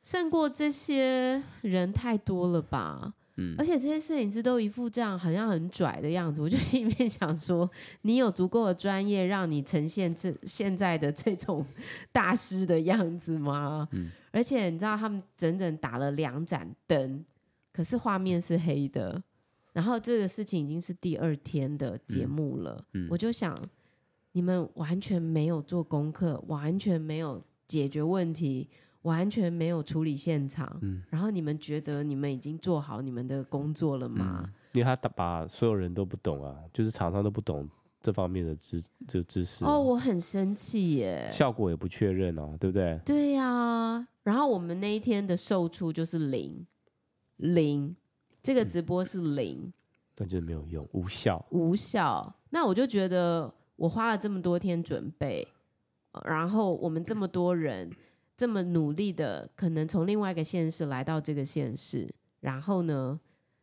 [0.01, 3.13] 胜过这些人太多了吧？
[3.35, 7.69] 嗯，而且这些摄影师都一副这样好像很拽的样子，我就 心里面想说，
[8.03, 11.65] 你有足够的专业让你呈现这现在的这种
[12.11, 13.87] 大师的样子吗？
[13.91, 17.25] 嗯，而且你知道他们整整打了两盏灯，
[17.71, 19.23] 可是画面是黑的，
[19.73, 23.57] 然后这个事情已经是第二天的节目了，嗯，我就想
[24.33, 28.69] 你们完全没有做功课，完全没有解决问题。
[29.03, 34.43] 完全没有处理现场，嗯，然后你们觉得你们已经做好你们的工作了吗？
[34.45, 37.69] 嗯、因为他把所有人都不懂啊，就是厂商都不懂
[38.01, 39.71] 这方面的知这个知识、啊。
[39.71, 42.97] 哦，我很生气耶，效果也不确认哦，对不对？
[43.05, 46.65] 对呀、啊，然后我们那一天的售出就是零
[47.37, 47.93] 零，
[48.41, 49.73] 这个直播是零，
[50.17, 52.33] 那、嗯、就是没有用，无效，无效。
[52.51, 55.45] 那我就觉得我花了这么多天准备，
[56.23, 57.91] 然后我们这么多人。
[58.35, 63.19] 这么努力的，可能从另外一个县市来到这个县市，然后呢，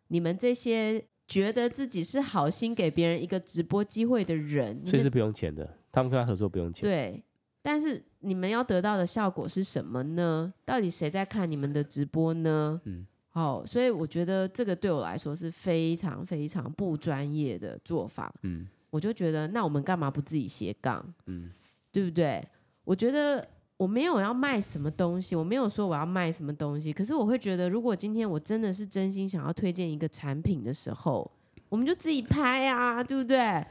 [0.09, 6.83] 你们这些觉得自己是好心给别人一个直播机会的人，所以是不用钱的，他们跟他合作不用钱。
[6.83, 7.23] 对，
[7.61, 10.53] 但是你们要得到的效果是什么呢？
[10.65, 12.81] 到底谁在看你们的直播呢？
[12.85, 18.33] 嗯，好，所以我觉得这个对我来说是非常非常不专业的做法。
[18.43, 21.05] 嗯，我就觉得那我们干嘛不自己斜杠？
[21.27, 21.51] 嗯，
[21.91, 22.47] 对不对？
[22.85, 23.47] 我觉得。
[23.81, 26.93] 我没有要卖什么东西，我没有说我要卖什么东西。
[26.93, 31.31] 可是我会觉得，如果今天我真的是真心想要推荐一个产品的时候，
[31.71, 33.67] 我们就自己拍啊，对不对？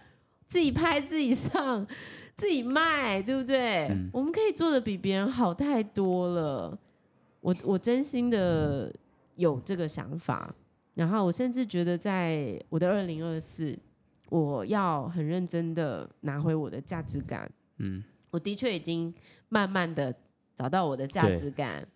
[0.47, 1.85] 自己拍，自己上，
[2.35, 3.85] 自己卖，对不对？
[3.89, 6.75] 嗯、我们可以做的比别人好太多了。
[7.41, 8.91] 我我真心的
[9.35, 10.51] 有这个想法，
[10.95, 13.77] 然后我甚至觉得，在我的二零二四，
[14.29, 17.47] 我要很认真的拿回我的价值感。
[17.77, 18.03] 嗯。
[18.31, 19.13] 我的确已经
[19.49, 20.13] 慢慢的
[20.55, 21.87] 找到我的价值感，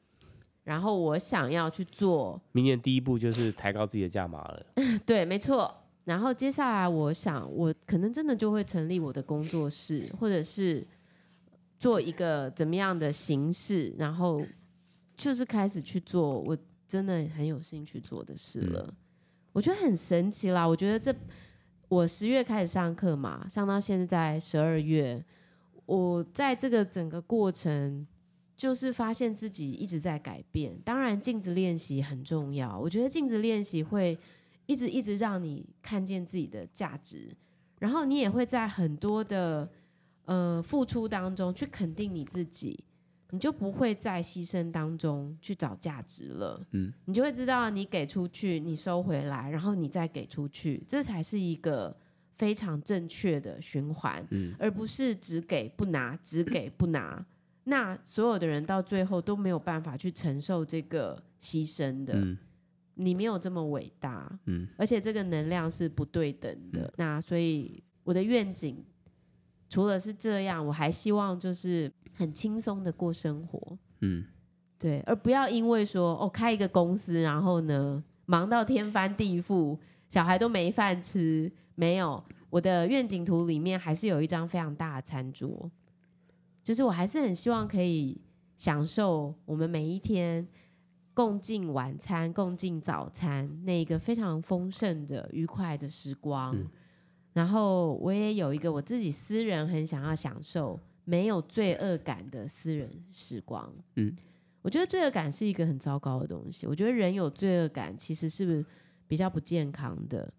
[0.64, 2.42] 然后我想要去做。
[2.54, 4.66] 明年第一步就是抬高自己的价码了。
[5.06, 5.74] 对，没错。
[6.06, 10.86] 然后接下来，我想我可能真的就会成立我的工作室，或者是
[11.80, 14.42] 做一个怎么样的形式，然后
[15.16, 18.86] 就是开始去做我真的很有兴趣做的事了。
[18.88, 18.96] 嗯。
[19.54, 20.68] 我觉得很神奇啦。
[20.68, 21.16] 我觉得这
[21.88, 25.24] 我十月开始上课嘛，上到现在十二月。
[25.96, 28.08] 我在这个整个过程，
[28.56, 30.76] 就是发现自己一直在改变。
[30.84, 32.80] 当然，镜子练习很重要。
[32.80, 34.18] 我觉得镜子练习会
[34.66, 37.36] 一直一直让你看见自己的价值，
[37.80, 39.70] 然后你也会在很多的
[40.26, 42.84] 呃付出当中去肯定你自己，
[43.30, 46.60] 你就不会在牺牲当中去找价值了。
[46.72, 51.96] 嗯，你就会知道你给出去，你收回来，然后你再给出去，这才是一个。
[52.34, 57.24] 非常正确的循环，嗯，而不是只给不拿，只给不拿。
[57.66, 62.14] 那所有的人到最后都没有办法去承受这个牺牲的。
[62.16, 62.38] 嗯，
[62.96, 66.82] 你没有这么伟大，嗯，而且这个能量是不对等的。
[66.82, 68.84] 嗯，那所以我的愿景
[69.70, 74.26] 除了是这样，我还希望就是很轻松的过生活，嗯，
[74.78, 79.78] 对，而不要因为说哦开一个公司，然后呢忙到天翻地覆，
[80.10, 81.50] 小孩都没饭吃。
[81.76, 85.72] 没有，我的愿景图里面还是有一张非常大的餐桌，
[86.64, 88.22] 就是我还是很希望可以
[88.58, 90.48] 享受我们每一天
[91.14, 96.56] 共进晚餐、共进早餐那一个非常丰盛的愉快的时光。
[96.56, 96.68] 嗯。
[97.34, 103.74] 然后我也有一个我自己私人很想要享受没有罪恶感的私人时光。
[103.96, 104.16] 嗯，
[104.62, 106.68] 我觉得罪恶感是一个很糟糕的东西。
[106.68, 108.64] 我觉得人有罪恶感其实是
[109.08, 110.32] 比较不健康的。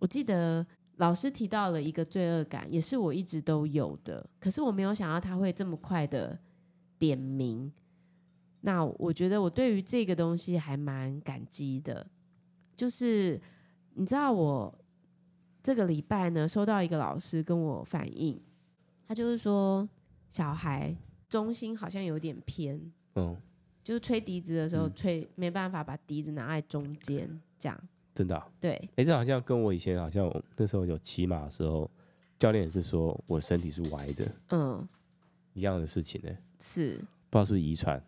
[0.00, 6.38] 我记得老师提到了一个罪恶感，也是我一直都有的，可是我没有想到他会这么快的
[6.98, 7.72] 点名。
[8.60, 12.04] 那我觉得我对于这个东西还蛮感激的，
[12.76, 13.40] 就是
[13.94, 14.76] 你知道我
[15.62, 18.40] 这个礼拜呢，收到一个老师跟我反映，
[19.06, 19.88] 他就是说
[20.28, 20.94] 小孩
[21.28, 22.80] 中心好像有点偏，
[23.14, 23.36] 嗯，
[23.84, 27.80] 就是吹笛子的时候吹、嗯、没办法把笛子拿在中间，这样
[28.18, 31.88] 真的、啊、对，哎、欸，这好像跟我以前好像那时候有骑马的时候，
[32.36, 34.88] 教练也是说我身体是歪的，嗯，
[35.54, 36.96] 一样的事情呢，是
[37.30, 38.02] 不知道是不是遗传。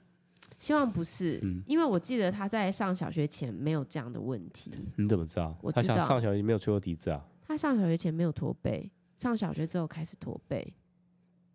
[0.59, 4.73] 希望不是，嗯，因为我记得他在上小学前没有这样的问题。
[4.97, 5.57] 你怎么知道？
[5.63, 7.25] 我知道他上小学没有吹过笛子啊。
[7.47, 10.75] 他上小学前没有驼背，上小学之后开始驼背。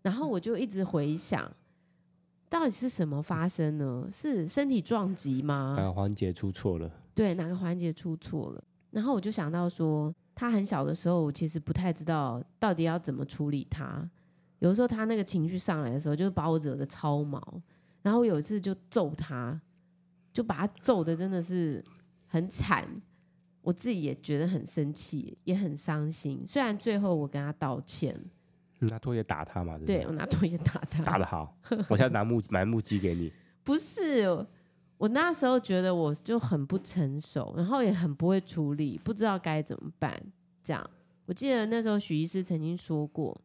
[0.02, 1.52] 然后我就一直回想，
[2.48, 4.08] 到底是什么发生呢？
[4.10, 5.76] 是身体撞击吗？
[5.78, 6.89] 哪个环节出错了？
[7.15, 8.63] 对，哪个环节出错了？
[8.91, 14.08] 然后我就想到说，他很小的时候，我其实不太知道到底要怎么处理他。
[14.60, 17.41] 有的时候他那个情绪上来的时候，就把我惹得超毛。
[18.01, 19.60] 然后我有一次就揍他，
[20.34, 21.84] 就把他揍的真的是
[22.28, 22.88] 很惨，
[23.62, 26.43] 我自己也觉得很生气，也很伤心。
[26.45, 28.15] 虽然最后我跟他道歉，
[28.80, 29.78] 拿拖鞋打他嘛？
[29.80, 31.58] 对，对，我拿拖鞋打他，打得好。
[31.89, 33.32] 我现在拿木买木屐给你。
[33.63, 34.45] 不是，
[34.97, 40.15] 我那时候觉得我就很不成熟，然后也很不会处理，不知道该怎么办。
[40.63, 40.89] 这样，
[41.25, 43.39] 我记得那时候许医师曾经说过，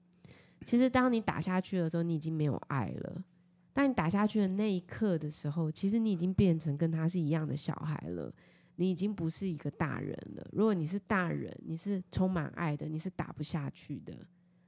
[0.64, 3.24] 其实当你打下去的时候，你已经没有爱了。
[3.72, 8.32] 当你打下去的那一刻的时候，其实你已经变成跟他是一样的小孩了，
[8.76, 10.46] 你已经不是一个大人了。
[10.52, 14.14] 如果你是大人，你是充满爱的，你是打不下去的。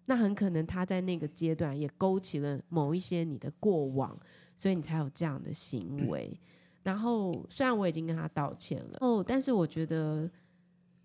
[0.07, 4.19] 那很可能他在那个阶段也勾起了某一些你的过往，
[4.57, 6.39] 所以你才有这样的行为。
[6.83, 10.31] 然后虽然我已经跟他道歉了，哦，但是我觉得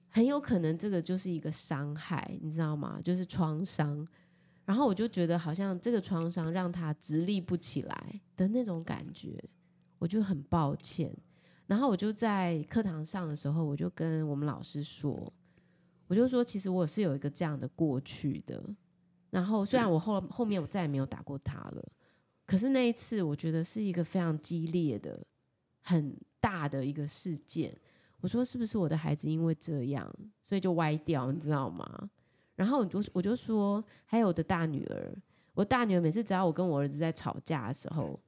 [0.09, 2.99] 很有可能这个就是一个伤害，你知道吗？
[3.03, 4.07] 就是创伤。
[4.65, 9.41] 然后我就觉得好像这个创伤让他直立不起来的那种感觉，
[9.97, 11.15] 我就很抱歉。
[11.67, 15.31] 然后我就在课堂上的时候，我就跟我们老师说，
[16.07, 18.61] 我就说其实我是有一个这样的过去的。
[19.29, 21.85] 然后虽然我后后面我再也没有打过他了，
[22.45, 25.25] 可是那一次我觉得是一个非常激烈的、
[25.88, 27.73] 很大的一个事件。
[28.19, 32.10] 我说是不是我的孩子因为这样，所以就歪掉，你知道吗？
[32.56, 35.15] 然后我就我就说，还有我的大女儿，
[35.54, 38.19] 我大女儿每次只要我跟我儿子在吵架的时候，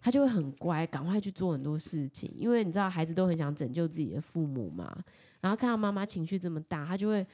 [0.00, 4.90] 她就会很乖，赶快去做很多事情，因为你知道孩子都很想拯救自己的父母嘛。
[5.40, 7.26] 然后看到妈妈情绪这么大，她就会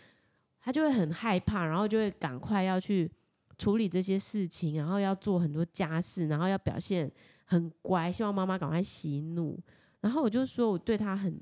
[0.60, 3.08] 她就会很害怕，然后就会赶快要去
[3.56, 7.10] 处理这些事情，然后要做很多家事，然后要表现
[7.50, 9.58] 很乖，希望妈妈赶快息怒。
[10.00, 11.36] 然后我就说我对他很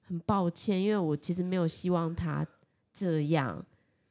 [0.00, 2.46] 很抱歉，因为我其实没有希望他
[2.94, 3.62] 这样。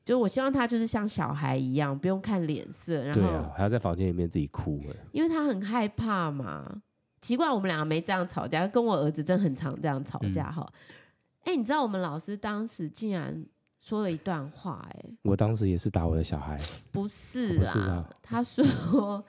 [0.06, 4.80] 就我希望他就是像小孩一样，不用看脸色，然后对啊，还要在房间里面自己哭，
[5.12, 6.82] 因为他很害怕嘛。
[7.20, 10.66] 奇怪，我们两个没这样吵架，跟我儿子真的很常这样吵架哈。
[11.42, 13.44] 哎、嗯欸，你知道我们老师当时竟然
[13.80, 16.58] 说了一段话、欸，哎，我当时也是打我的小孩，
[16.92, 19.24] 不是啦，是啊、他说，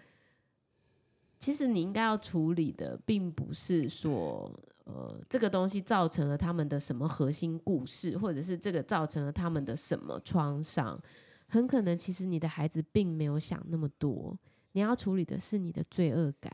[1.40, 4.48] 其实你应该要处理的，并不是说。
[4.84, 11.00] 呃，这个东西造成了他们的什么核心故事，或者是这个造成了他们的什么创伤？
[11.46, 14.36] 很可能其实你的孩子并没有想那么多，
[14.72, 16.52] 你要处理的是你的罪恶感。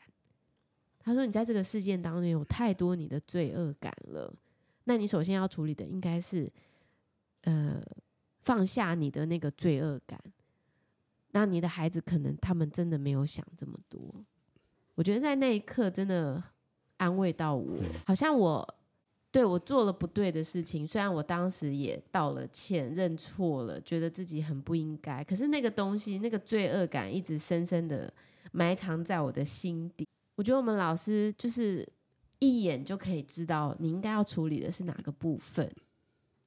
[0.98, 4.30] 他说：“你在这个事件当中有太多你的罪恶感了，
[4.84, 6.46] 那你首先要处理的应该是，
[7.42, 7.80] 呃，
[8.42, 10.20] 放下你的那个罪恶感。
[11.30, 14.22] 那你的孩子可能他们真的没有想这么多。
[14.96, 16.42] 我觉得在那一刻真的。”
[16.98, 18.66] 安慰到我，好像我
[19.30, 28.10] 对我做了不对的事情，虽然我当时也道了歉、认错了，觉得自己很不应该，可是那个东西、那个罪恶感一直深深的
[28.50, 30.08] 埋藏在我的心底。
[30.36, 31.86] 我觉得我们老师就是
[32.38, 35.70] 一眼就可以知道你应该要处理的是哪个部分，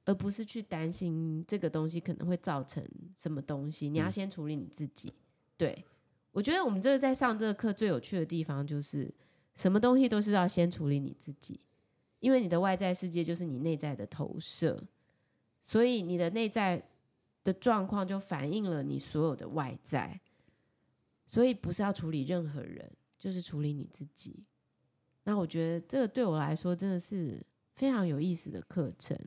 [0.04, 2.84] 而不是去担心这个东西可能会造成
[3.14, 3.88] 什么东西。
[3.88, 5.12] 你要先处理你自己。
[5.56, 5.84] 对，
[6.32, 9.12] 我觉得我们这个在上这个课最有趣的地方就是。
[9.56, 11.60] 什么东西都是要先处理你自己，
[12.20, 14.82] 因为你的外在世界就是你内在的投射，
[15.60, 16.82] 所以你的内在
[17.44, 20.18] 的状况就反映了你所有的外在，
[21.26, 24.46] 所以不是要处理任何人，就是处理你自己。
[25.24, 27.44] 那我觉得这个对我来说真的是
[27.74, 29.18] 非常有意思的课程。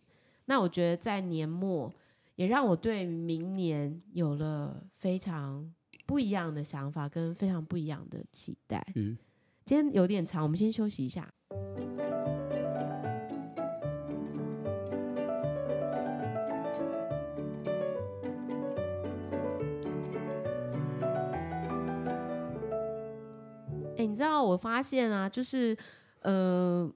[0.46, 1.94] 那我觉得在年末
[2.36, 5.72] 也让我对明年有了非常
[6.06, 8.86] 不一样的想法，跟非常不一样的期待。
[8.96, 9.18] 嗯。
[9.66, 11.34] 今天有点长，我们先休息一下。
[23.96, 25.78] 哎，你知道我发现啊，就是
[26.24, 26.92] 呃，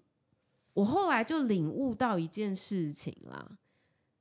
[0.74, 3.58] 我后来就领悟到一件事情啦，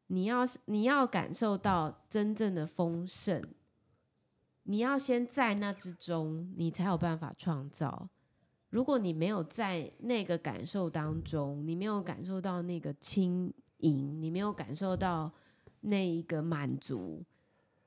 [0.07, 3.43] 你要你要感受到真正的丰盛，
[4.67, 8.09] 你要先在那之中，你才有办法创造。
[8.71, 15.33] 如果你没有在那个感受当中，你没有感受到那个轻盈，你没有感受到
[15.83, 17.25] 那一个满足，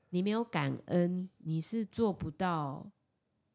[0.08, 2.90] 你没有感恩，你是做不到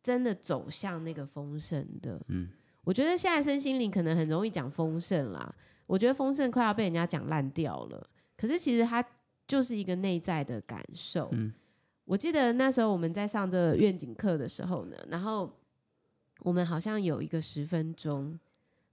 [0.04, 2.22] 真的走向那个丰盛的。
[2.28, 2.50] 嗯，
[2.84, 5.54] 我觉得现在身心灵可能很容易讲丰盛啦，
[5.88, 8.06] 我觉得丰盛快要被人家讲烂掉了。
[8.38, 9.04] 可是其实它
[9.48, 11.30] 就是一个内在的感受。
[11.34, 11.52] 嗯，
[12.06, 15.52] 我记得那时候我们在上这愿景课的时候呢，然后
[16.40, 18.40] 我们好像有一个十分钟，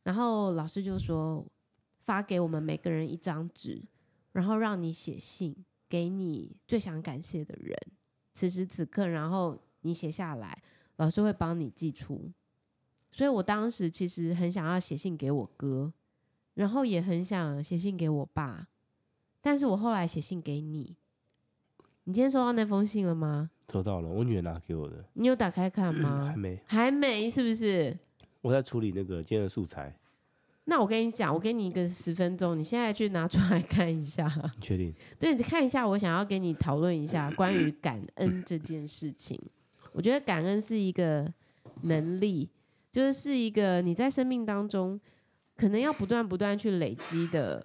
[0.03, 1.47] 然后老师就说
[2.01, 3.83] 发给我们每个人一张纸，
[4.33, 5.55] 然后让你写信
[5.89, 7.77] 给你最想感谢的人，
[8.33, 10.63] 此时此刻，然后你写下来，
[10.97, 12.31] 老师会帮你寄出。
[13.11, 15.93] 所以我当时其实很想要写信给我哥，
[16.55, 18.69] 然后也很想写信给我爸。
[19.43, 20.97] 但是我后来写信给你，
[22.05, 23.49] 你今天收到那封信了吗？
[23.71, 25.05] 收到了，我女儿拿给我的。
[25.13, 26.27] 你有打开看吗？
[26.33, 27.97] 还没，还没，是不是？
[28.41, 29.97] 我在处理那个今天的素材。
[30.65, 34.27] 那我跟你讲，我给你一个十分钟，你现在去拿出来看一下。
[34.57, 34.93] 你确定？
[35.17, 39.41] 对，你看一下，我想要跟你讨论一下关于感恩这件事情。
[39.93, 41.33] 我觉得感恩是一个
[41.83, 42.51] 能力，
[42.91, 45.01] 就是是一个你在生命当中
[45.57, 47.65] 可能要不断不断去累积的。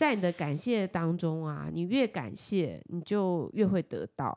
[0.00, 4.34] 在你的感谢当中啊，你越感谢，你就越会得到。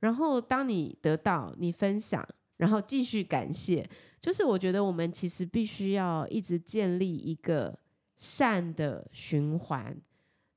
[0.00, 3.88] 然后当你得到，你分享，然后继续感谢。
[4.20, 7.78] 就是我觉得我们其实必须要一直建立一个
[8.16, 9.96] 善的循环。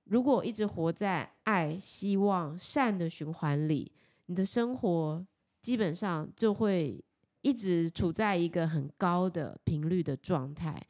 [0.06, 3.92] 如果一直活在爱、希望、善的循环里，
[4.26, 5.24] 你的生活
[5.62, 7.00] 基本上就会
[7.44, 10.82] 一直处在一个很高的频率的状态。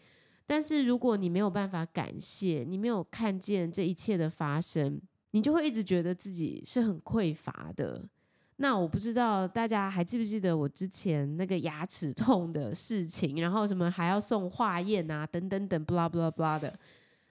[0.49, 4.99] 但是如果你没有办法感谢，你没有看见这一切的发生，
[5.31, 8.07] 你就会一直觉得自己是很匮乏的。
[8.55, 16.73] 那我不知道大家还记不记得我之前那个牙齿痛的事情，然后什么还要送化验啊，等等等，blah blah blah 的。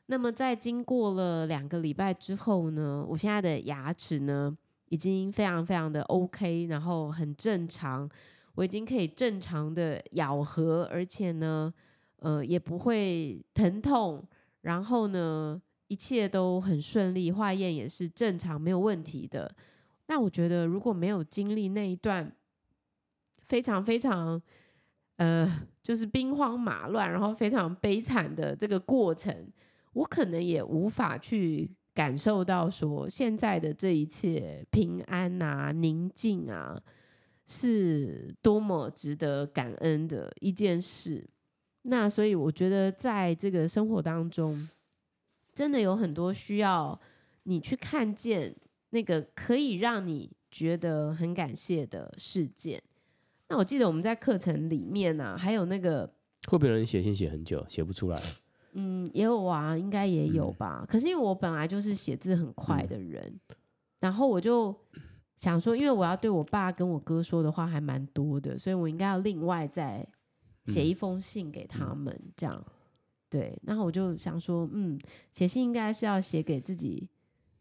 [0.06, 4.54] 那么在经过了两个礼拜之后呢，我现在的牙齿呢
[4.90, 8.06] 已经非常非常的 OK，然后很正常，
[8.54, 11.72] 我已经可以正常的咬合，而且呢。
[12.27, 14.27] 呃，也不会疼痛，
[14.62, 19.55] 然后呢，一切都很顺利，化验也是正常，没有问题的。
[20.09, 22.35] 那我觉得，如果没有经历那一段
[23.45, 24.43] 非常非常
[25.18, 29.47] 呃，就是兵荒马乱，然后非常悲惨的这个过程，
[29.93, 36.83] 我可能也无法去感受到说现在的这一切平安啊、宁静啊，
[37.47, 41.31] 是多么值得感恩的一件事。
[41.89, 44.68] 那所以我觉得，在这个生活当中，
[45.55, 47.01] 真的有很多需要
[47.45, 48.55] 你去看见
[48.91, 52.82] 那个可以让你觉得很感谢的事件。
[53.49, 56.05] 那我记得我们在课程里面呢、啊，还有那个
[56.49, 58.20] 会不会有人写信写很久写不出来？
[58.72, 60.80] 嗯，也有啊，应该也有吧。
[60.82, 63.57] 嗯、可是因为我本来就是写字很快的人，嗯、
[64.01, 64.74] 然后我就
[65.37, 70.05] 想说，因为我要对我爸跟我哥说的话还蛮多的，所以我应该要另外再。
[70.66, 72.64] 写一封信给他们，嗯、这样
[73.28, 73.58] 对。
[73.62, 74.98] 然后我就想说，嗯，
[75.32, 77.08] 写信应该是要写给自己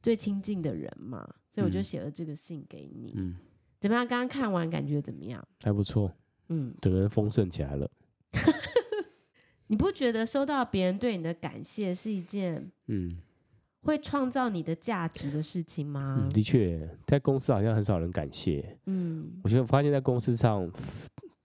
[0.02, 3.14] 最亲近的人嘛，所以我就写了这个信给你。
[3.16, 3.36] 嗯，
[3.80, 4.06] 怎么样？
[4.08, 5.46] 刚刚看完感觉怎么样？
[5.64, 6.12] 还不错。
[6.50, 7.90] 嗯，整个人丰盛起来了。
[9.68, 13.18] 你不觉得收到别人对你的感谢是一件嗯
[13.82, 16.20] 会创造你的价值的事情吗？
[16.22, 18.78] 嗯、的确，在公司好像很少人感谢。
[18.86, 20.72] 嗯，我觉得发现在公司上。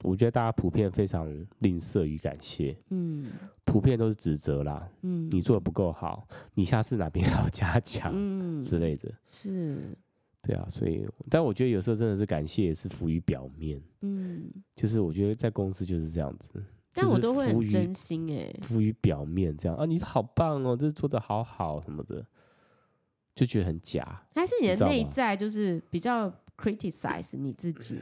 [0.02, 1.28] 我觉得大家普遍非常
[1.58, 3.30] 吝啬与感谢，嗯，
[3.64, 9.78] 普遍都是指责啦，嗯，你做的不够好，你下次哪边 要加强，嗯之类的，是，
[10.40, 16.50] 对啊，所以，但我觉得有时候真的是感谢也是浮于表面，嗯，就是我觉得在公司就是这样子，
[16.94, 22.24] 但我都会很真心哎、欸，浮于表面这样啊，你好棒哦，这做的好好什么的，
[23.34, 27.98] 就觉得很假，还是你的内在就是比较 criticize 你自己。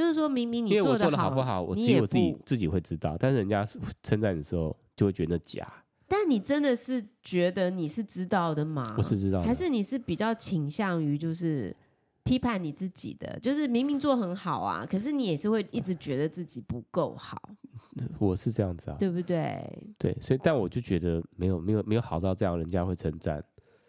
[0.00, 3.62] 就是说明明你做的好不好，我只有我自己自己会知道，但是人家
[4.02, 5.70] 称赞的时候就会觉得假。
[6.08, 8.94] 但你真的是觉得你是知道的吗？
[8.96, 11.76] 我是知道的，还是你是比较倾向于就是
[12.24, 13.38] 批判你自己的？
[13.40, 17.38] 就是明明做很好啊，可是你也是会一直觉得自己不够好。
[18.18, 19.62] 我是这样子啊，对不对？
[19.98, 23.44] 对，所以但我就觉得没有没有没有好到这样，人家会称赞。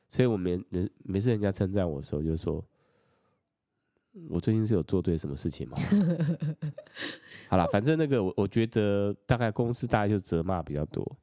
[0.09, 2.61] 所以我每人每次人家称赞我的时候，就说。
[4.29, 5.77] 我最近是有做对什么事情吗？
[7.49, 11.17] 好了，反正那个我我觉得大概公司大概就责骂比较多，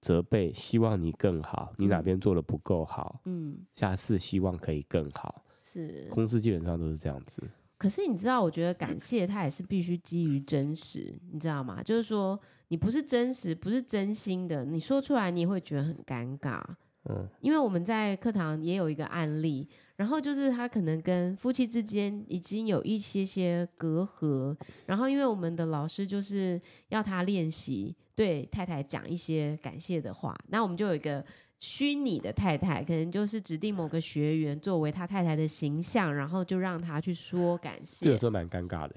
[0.00, 5.44] 责备，希望你更好，你哪边做的不够好，嗯，下次希望可以更好。
[5.62, 7.42] 是，公司基本上都是这样子。
[7.78, 11.82] 可是你知道，我觉得感谢它也是必须基于真实，你知道吗？
[11.82, 12.38] 就是说，
[12.68, 16.62] 你不是真实，不是真心的，你说出来你也会觉得很尴尬。
[17.08, 31.24] 嗯，因为我们在课堂也有一个案例，然后就是他可能跟夫妻之间已经有一些些隔阂，然后因为我们的老师就是要他练习对太太讲一些感谢的话，那我们就有一个
[31.58, 38.06] 虚拟的太太，可能就是指定某个学员作为他太太的形象，然后就让他去说感谢。
[38.06, 38.94] 这个时候蛮尴尬的。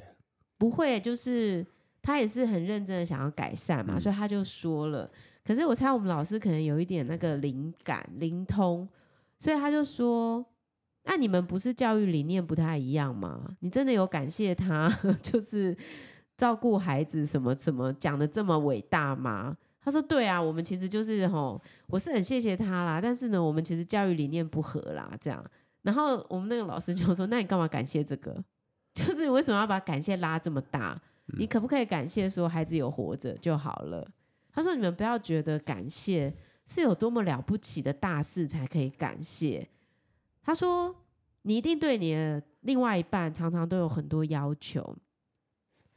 [0.60, 1.66] 不会，就是
[2.04, 5.10] 他也是很认真的想要改善嘛，嗯、所以他就说了。
[5.46, 8.90] 可是我猜我们老师可能有一点那个灵感灵通，
[9.38, 10.44] 所以他就说
[11.06, 13.56] ：“那你们不是教育理念不太一样吗？
[13.60, 14.90] 你真的有感谢他，
[15.22, 15.78] 就是
[16.36, 25.46] 照顾孩子什么什么讲得这么伟大吗？”他说：“对啊，我们其实就是吼，我是很谢谢他啦，但是呢，我们其实教育理念不合啦，这样。
[25.84, 28.44] 然后我们那个老师就说：‘那你干嘛感谢这个？
[28.96, 31.00] 就是你为什么要把感谢拉这么大？
[31.38, 34.08] 你可不可以感谢说孩子有活着就好了？’”
[34.56, 36.34] 他说：“你们不要觉得感谢
[36.66, 39.68] 是有多么了不起的大事才可以感谢。”
[40.42, 40.96] 他说
[41.44, 44.96] ：“你一定对你的另外一半常常都有很多要求，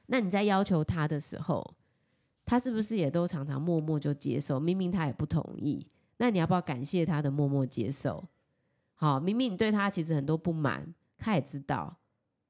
[0.07, 1.77] 那你在要求他的时候，
[2.45, 4.59] 他是不是也都常常默默就接受？
[4.59, 5.87] 明明他也不同意，
[6.17, 8.27] 那你要不要感谢他的默默接受？
[8.95, 11.97] 好，明明你对他其实很多不满，他也知道，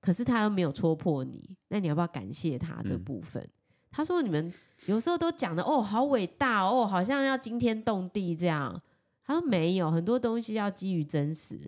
[0.00, 3.50] 可是他又没有戳破你，那你要不要感谢他这部分？”嗯
[3.91, 4.53] 他说：“你们
[4.86, 8.80] 有时候都讲的哦，好伟大哦，好像要惊天动地这样。”
[9.24, 11.59] 他说：“没有，很多东西要基于真实。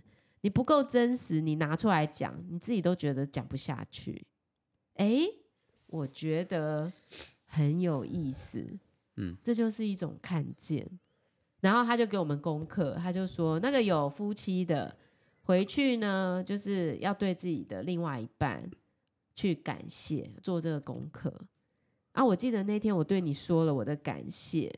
[0.43, 4.27] 你不够真实，你拿出来讲，你自己都觉得讲不下去。”
[4.97, 5.27] 哎，
[5.87, 6.93] 我觉得
[7.47, 8.79] 很有意思。
[9.16, 10.87] 嗯，这就是一种看见。
[11.61, 14.97] 然后他就给我们功课，他就说：“那个有夫妻的
[15.43, 18.71] 回去呢，就是要对自己的另外一半
[19.35, 21.35] 去感谢，做这个功课。”
[22.13, 24.73] 啊，我记得那天我对你说了我的感谢，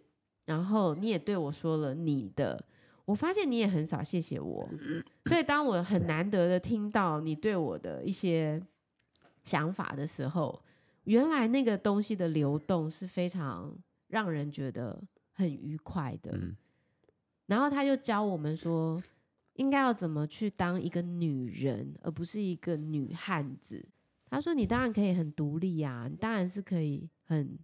[0.45, 2.63] 然后你也对我说了你的。
[3.05, 4.69] 我发现你也很少谢谢我，
[5.25, 8.63] 所以当我很难得的听到你对我的一些
[9.45, 10.63] 想法的时候，
[11.05, 13.77] 原来那个东西的流动是非常
[14.07, 15.03] 让人觉得
[15.33, 16.39] 很愉快的。
[17.47, 19.03] 然后他就教我们说，
[19.55, 23.85] 应该要怎么去当一个女人，而不是一个女汉子。
[24.31, 27.59] 他说：“你当然可以很独立啊，你当然是可以很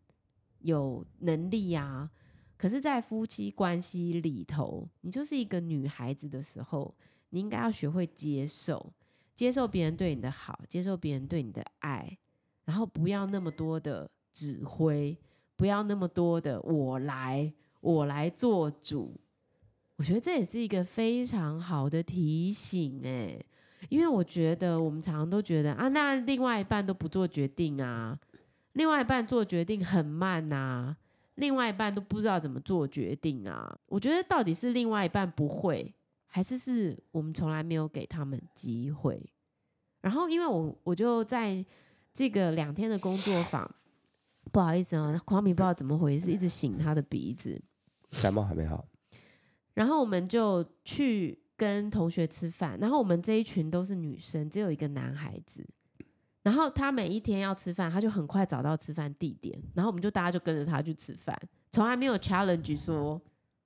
[0.61, 2.11] 有能力呀。
[2.57, 6.95] 可是，在夫妻关系里头，你就是一个女孩子的时候，
[7.31, 8.93] 你应该要学会接受，
[9.35, 12.19] 接受别人对你的好，接受别人对你的爱，
[12.65, 15.17] 然后不要那么多的指挥，
[15.55, 19.21] 不要那么多的我来，我来做主。
[19.97, 23.39] 我觉得这也是一个非常好的提醒，哎。”
[23.89, 28.19] 因为我觉得我们常常都觉得啊，那另外一半都不做决定啊，
[28.73, 30.97] 另外一半做决定很慢呐，
[31.35, 33.79] 另外一半都不知道怎么做决定啊。
[33.87, 35.95] 我觉得到底是另外一半不会，
[36.27, 39.21] 还是是我们从来没有给他们机会？
[40.01, 41.65] 然后因为我我就在
[42.15, 43.69] 这个两天的工作坊，
[44.53, 47.61] 不好意思啊，狂米不知道怎么回事，一直擤他的鼻子，
[48.23, 48.87] 感冒还没好。
[49.75, 51.39] 然后我们就去。
[51.59, 55.67] 跟同学吃饭，然后我们这一群都是女生，只有一个男孩子。
[56.49, 61.39] 然后他每一天要吃饭，他就很快找到吃饭地点，然后我们就大家就跟着他去吃饭，
[61.71, 63.21] 从来没有 challenge 说，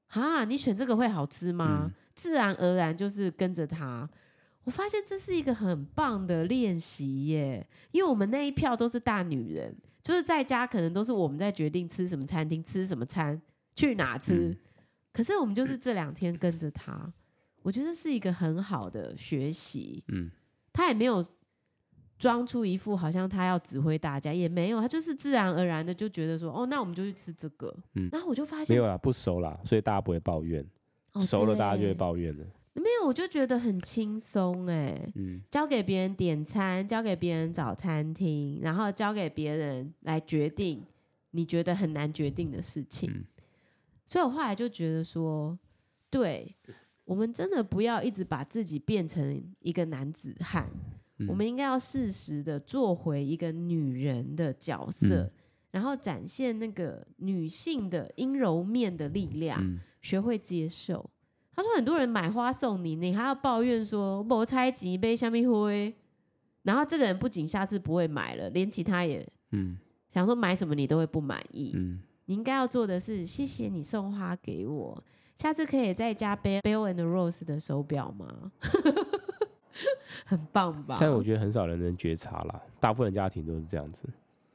[0.09, 1.83] 啊，你选这个会好吃吗？
[1.85, 4.11] 嗯、自然而然就是跟着他。
[4.65, 9.73] 我发现这是一个很棒的练习耶，因为我们那一票都是大女人，
[10.03, 13.41] 就是在家可能都是我们在决定吃什么餐厅、吃什么餐、
[13.77, 14.59] 去哪吃，嗯、
[15.13, 17.13] 可是我们就是这两天跟着他。
[17.63, 20.29] 我觉得是一个很好的学习，嗯，
[20.73, 21.25] 他也没有
[22.23, 30.65] 装出一副好像他要指挥大家，也没有，他就是自然而然的就觉得说，哦，那我们就去吃这个，嗯，然后我就发现没有啦，不熟啦，所以大家不会抱怨，
[31.15, 32.45] 哦、熟了大家就会抱怨了，
[32.75, 40.81] 没有，我就觉得很轻松，哎，嗯，交给别人点餐，交给别人找餐厅，然后交给别人来决定
[41.33, 43.25] 你觉得很难决定的事情，嗯、
[44.07, 45.59] 所以我后来就觉得说，
[46.09, 46.55] 对。
[47.05, 50.71] 我们真的不要一直把自己变成一个男子汉，
[51.23, 55.31] 嗯、我们应该要适时的做回一个女人的角色，嗯、
[55.71, 61.09] 然后展现那个女性的阴柔面的力量，嗯、学会接受。
[61.55, 65.95] 他说很多人买花送你，你还要抱怨说我猜几杯香槟灰，
[66.63, 69.79] 然后这个人不仅下次不会买了，连其他也嗯。
[70.09, 75.03] 想说买什么你都会不满意，嗯、你应该要做的是，谢谢你送花给我，
[75.39, 78.53] 下次可以再加 Bell and Rose 的手表吗？
[80.27, 80.97] 很棒吧？
[81.01, 84.05] 但我觉得很少人能觉察啦，大部分家庭都是这样子。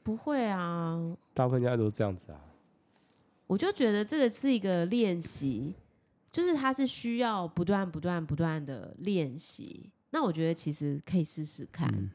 [0.02, 0.98] 不会啊，
[1.34, 2.40] 大部分家都是这样子啊。
[3.46, 5.74] 我就觉得这个是一个练习，
[6.30, 9.90] 就是它是需要不断、不断、不断的练习。
[10.10, 11.92] 那我觉得其实可以试试看。
[11.94, 12.10] 嗯。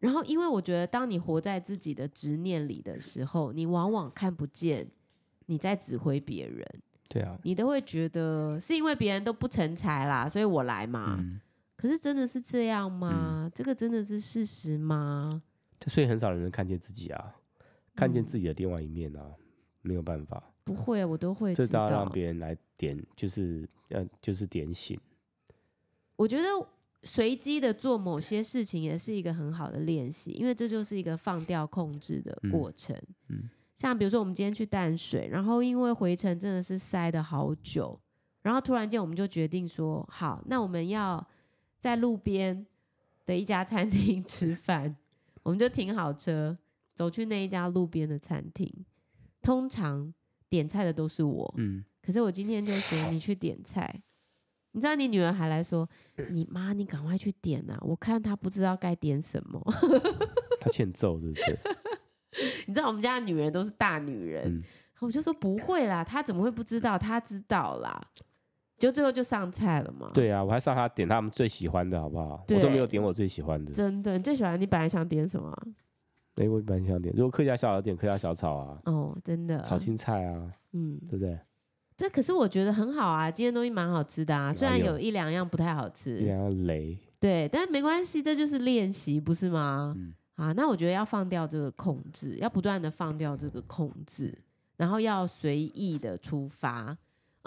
[0.00, 4.86] 然后，因为我觉得当你活在自己的执念里的时候，你往往看不见
[5.46, 6.64] 你在指挥别人。
[7.08, 11.16] 对啊，你都会觉得是因为别人都不成才啦，所以我来嘛。
[11.18, 11.40] 嗯。
[11.78, 13.44] 可是真的是这样吗？
[13.44, 13.52] 嗯。
[13.54, 15.42] 这个真的是事实吗？
[15.86, 17.34] 所以很少人能看见自己啊，
[17.94, 19.44] 看见自己的另外一面啊，嗯、
[19.82, 20.42] 没有办法。
[20.64, 21.66] 不会，我都会知道。
[21.66, 25.00] 这都要让别人来点，就是要就是点醒。
[26.16, 26.48] 我觉得
[27.04, 32.94] 随机的做某些事情也是一个很好的练习，因为这就是一个放掉控制的过程。
[33.28, 37.98] 嗯，嗯，像比如说我们今天去淡水，然后因为回程真的是塞的好久，
[38.42, 41.24] 然后突然间我们就决定说，好，那我们要
[41.78, 42.66] 在路边
[43.24, 44.96] 的一家餐厅 吃饭。
[45.42, 46.58] 我们就停好车，
[46.94, 48.70] 走去那一家路边的餐厅。
[49.40, 50.12] 通常
[50.48, 54.02] 点菜的都是我，嗯，可是我今天就说你去点菜。
[54.72, 55.88] 你知道你女儿还来说，
[56.30, 57.78] 你妈你赶快去点啊！
[57.80, 59.58] 我看她不知道该点什么，
[60.60, 61.58] 她欠揍是不是？
[62.66, 64.62] 你知道我们家的女人都是大女人，嗯，
[65.00, 66.98] 我就说不会啦，她怎么会不知道？
[66.98, 67.98] 她知道啦。
[68.78, 70.10] 就最后就上菜了嘛？
[70.14, 72.44] 对啊，我还上他点他们最喜欢的，好不好？
[72.48, 73.72] 我都没有点我最喜欢的。
[73.72, 74.58] 真的，你最喜欢？
[74.60, 75.52] 你本来想点什么？
[76.36, 78.78] 哎、欸，我本来想点，如果客家小炒点客家小炒啊。
[78.84, 79.60] 哦，真的。
[79.62, 81.38] 炒青菜啊，嗯，对不对？
[81.96, 86.96] 对，可是我觉得很好啊，今天东西蛮好吃的啊，虽然有一两样不太好吃，一两样雷。
[87.18, 89.92] 对，但没关系，这就是练习，不是吗？
[89.98, 90.14] 嗯。
[90.36, 94.32] 啊，那我觉得要放掉这个控制，要不断的放掉这个控制，
[94.76, 96.96] 然后要随意的出发。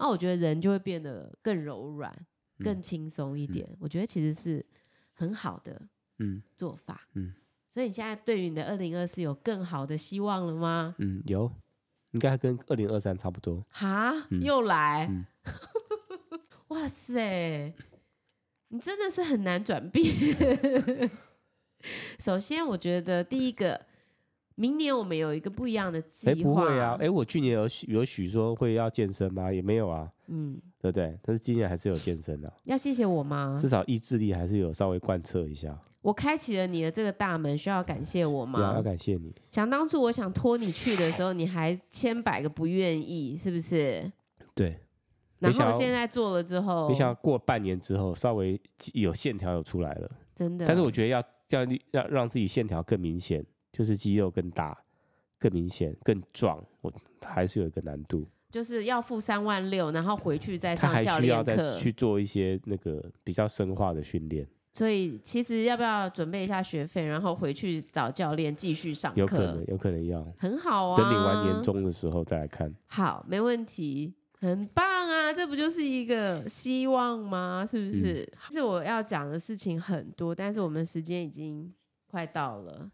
[0.01, 2.11] 那我觉得人就会变得更柔软、
[2.57, 3.67] 更轻松一点。
[3.69, 4.65] 嗯嗯、我觉得其实是
[5.13, 5.79] 很好的
[6.57, 7.07] 做法。
[7.13, 7.33] 嗯，嗯，
[7.69, 10.95] 所以你现在对于你的二零二四有更好的希望了吗？
[10.97, 11.51] 嗯，有，
[12.11, 13.63] 应该跟二零二三差不多。
[13.69, 15.07] 哈，嗯、又来？
[15.07, 15.25] 嗯、
[16.69, 17.75] 哇塞，
[18.69, 21.11] 你真的是很难转变。
[22.17, 23.90] 首先，我觉得第一个。
[24.61, 26.31] 明年我们有一个不一样的计划。
[26.31, 26.95] 哎，不会啊！
[26.99, 29.51] 哎，我去年有许有许说会要健身吗？
[29.51, 30.07] 也没有啊。
[30.27, 31.17] 嗯，对不对？
[31.23, 32.53] 但是今年还是有健身的啊。
[32.65, 33.57] 要谢谢我吗？
[33.59, 35.75] 至少意志力还是有稍微贯彻一下。
[36.03, 38.61] 我开启了你的这个大门，需要感谢我吗？
[38.61, 39.33] 要要感谢你。
[39.49, 44.11] 想当初我想拖你去的时候，你还千百个不愿意，是不是？
[44.53, 44.77] 对。
[45.39, 48.61] 然后现在做了之后，没想到过半年之后，稍微
[48.93, 50.11] 有线条有出来了。
[50.35, 50.67] 真的。
[50.67, 53.43] 但是我觉得要要让让自己线条更明显。
[53.71, 54.77] 就是肌肉更大、
[55.39, 56.91] 更明显、更壮，我
[57.21, 58.27] 还是有一个难度。
[58.49, 64.45] 就是要付三万六，然后回去再上教练课，去做一些那个比较深化的训练。
[64.73, 69.19] 所以其实要不要准备一下学费，然后回去找教练继续上课？
[69.19, 70.25] 有可能，有可能要。
[70.37, 72.73] 很好啊，等你完年终的时候再来看。
[72.87, 75.31] 好，没问题，很棒啊！
[75.31, 77.65] 这不就是一个希望吗？
[77.65, 78.23] 是不是？
[78.23, 81.73] 嗯、其实我要讲的事情很多，但是我们时间已经
[82.07, 82.91] 快到了。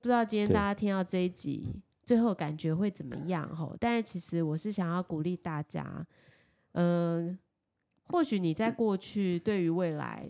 [0.00, 3.76] 不知道今天大家听到这一集最后感觉会怎么样吼？
[3.80, 6.06] 但是其实我是想要鼓励大家，
[6.72, 7.38] 嗯、呃，
[8.04, 10.28] 或许你在过去对于未来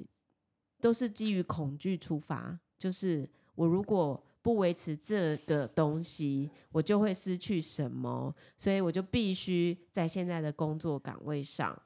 [0.80, 11.78] 都是基于恐惧出发，就是我如果不维持这个东西，我就会失去什么，所以我就必须在现在的工作岗位上。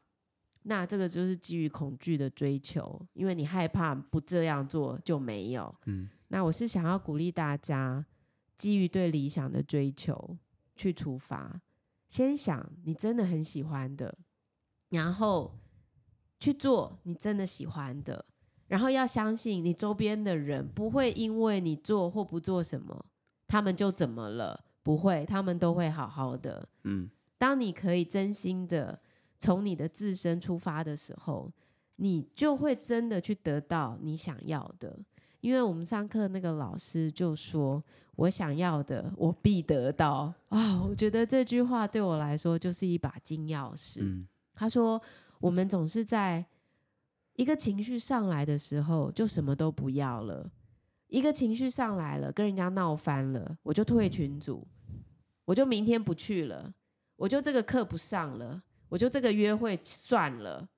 [0.63, 6.09] 那这个就是基于恐惧的追求，因为你害怕不这样做就没有，嗯。
[6.33, 8.07] 那我是想要鼓励大家，
[8.57, 10.39] 基于对理想的追求
[10.77, 11.61] 去出发，
[12.09, 14.17] 先想你真的很喜欢的，
[14.91, 15.59] 然后
[16.39, 18.25] 去做你真的喜欢的，
[18.69, 23.05] 然后要相信你周边的人不会因为你做或不做什么，
[23.49, 24.65] 他们就怎么了？
[24.83, 26.69] 不会，他们都会好好的。
[26.85, 29.03] 嗯，当你可以真心的
[29.39, 31.53] 从你的自身出发的时候，
[31.97, 34.99] 你就会真的去得到你想要的。
[35.41, 37.83] 因为我们上课那个老师就说
[38.17, 44.01] ：“我想要的，我必得到。”啊，我觉得这句话对我来说就是一把金钥匙。
[44.01, 44.27] 嗯。
[44.55, 45.01] 他说
[45.41, 46.45] ：“我们总是在
[47.37, 50.45] 一个情绪上来的时候，就什么都不要了；
[51.07, 54.67] 一个情绪上来了，跟人家闹翻了，我就退群组，
[55.47, 56.75] 我就明天不去了，
[57.17, 60.69] 我就这个课不上了，我就这个约会算了。”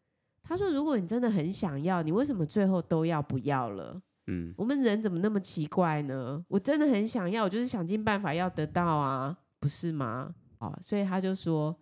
[0.44, 6.44] 他说：“如果你真的很想要，你为什么最后都要不要了？”嗯，我们人怎么那么奇怪呢？
[6.48, 10.34] 我真的很想要，我就是想尽办法要得到啊，不是吗？
[10.58, 11.76] 哦，所以他就说，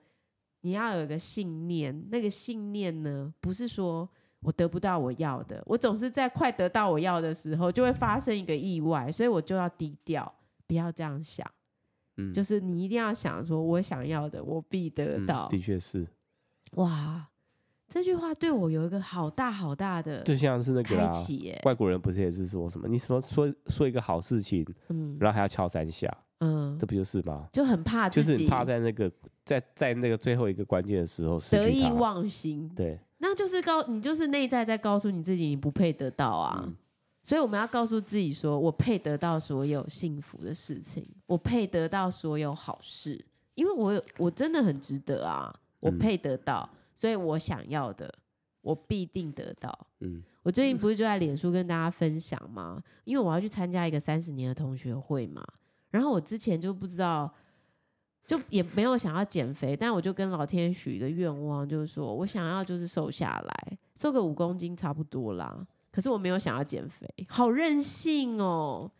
[0.63, 4.09] 你要有一个信念，那个信念呢，不是说
[4.41, 10.35] 我得不到我要的，我总是在快得到我要的时候，就会发生一个意外，所以我就要低调，
[10.67, 11.47] 不要这样想。
[12.17, 15.47] 嗯，就是你一定要想说，我想要的，我必得到。
[15.47, 16.07] 嗯，的确是。
[16.73, 17.30] 哇，
[17.93, 21.11] 这句话对我有一个好大好大的，就像是那个啊，
[21.65, 22.87] 外国人不是也是说什么？
[22.87, 27.49] 你什么说说一个好事情，嗯，然后还要敲三下，嗯，这不就是吗？
[27.53, 29.11] 就很怕，就是怕在那个
[29.45, 36.73] 在在那个最后一个关键的时候得意忘形，对，那就是告你就是内在在告诉你自己你不配得到啊，嗯，
[37.25, 43.21] 所以我们要告诉自己说，我配得到所有幸福的事情，我配得到所有好事，
[43.57, 45.53] 因为我我真的很值得啊。
[45.81, 48.13] 我配得到，嗯，所以我想要的，
[48.61, 49.87] 我必定得到。
[50.01, 52.83] 嗯，我最近不是就在脸书跟大家分享吗？
[53.05, 55.43] 因为我要去参加一个三十年的同学会嘛。
[55.89, 57.33] 然后我之前就不知道，
[58.27, 65.67] 就也没有想要减肥，但我就跟老天许一个愿望，就是说我想要就是瘦下来，瘦个五公斤差不多啦。
[65.91, 68.93] 可是我没有想要减肥，好任性哦。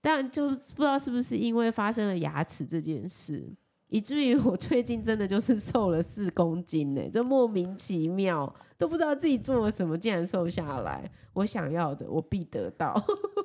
[0.00, 3.54] 但就不知道是不是因为发生了牙齿这件事。
[3.88, 11.10] 以至于我最近真的就是瘦了四公斤呢，就莫名其妙，都不知道自己做了什么，竟然瘦下来。
[11.34, 13.00] 我想要的，我必得到。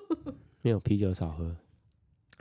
[0.61, 1.55] 没有啤酒少喝。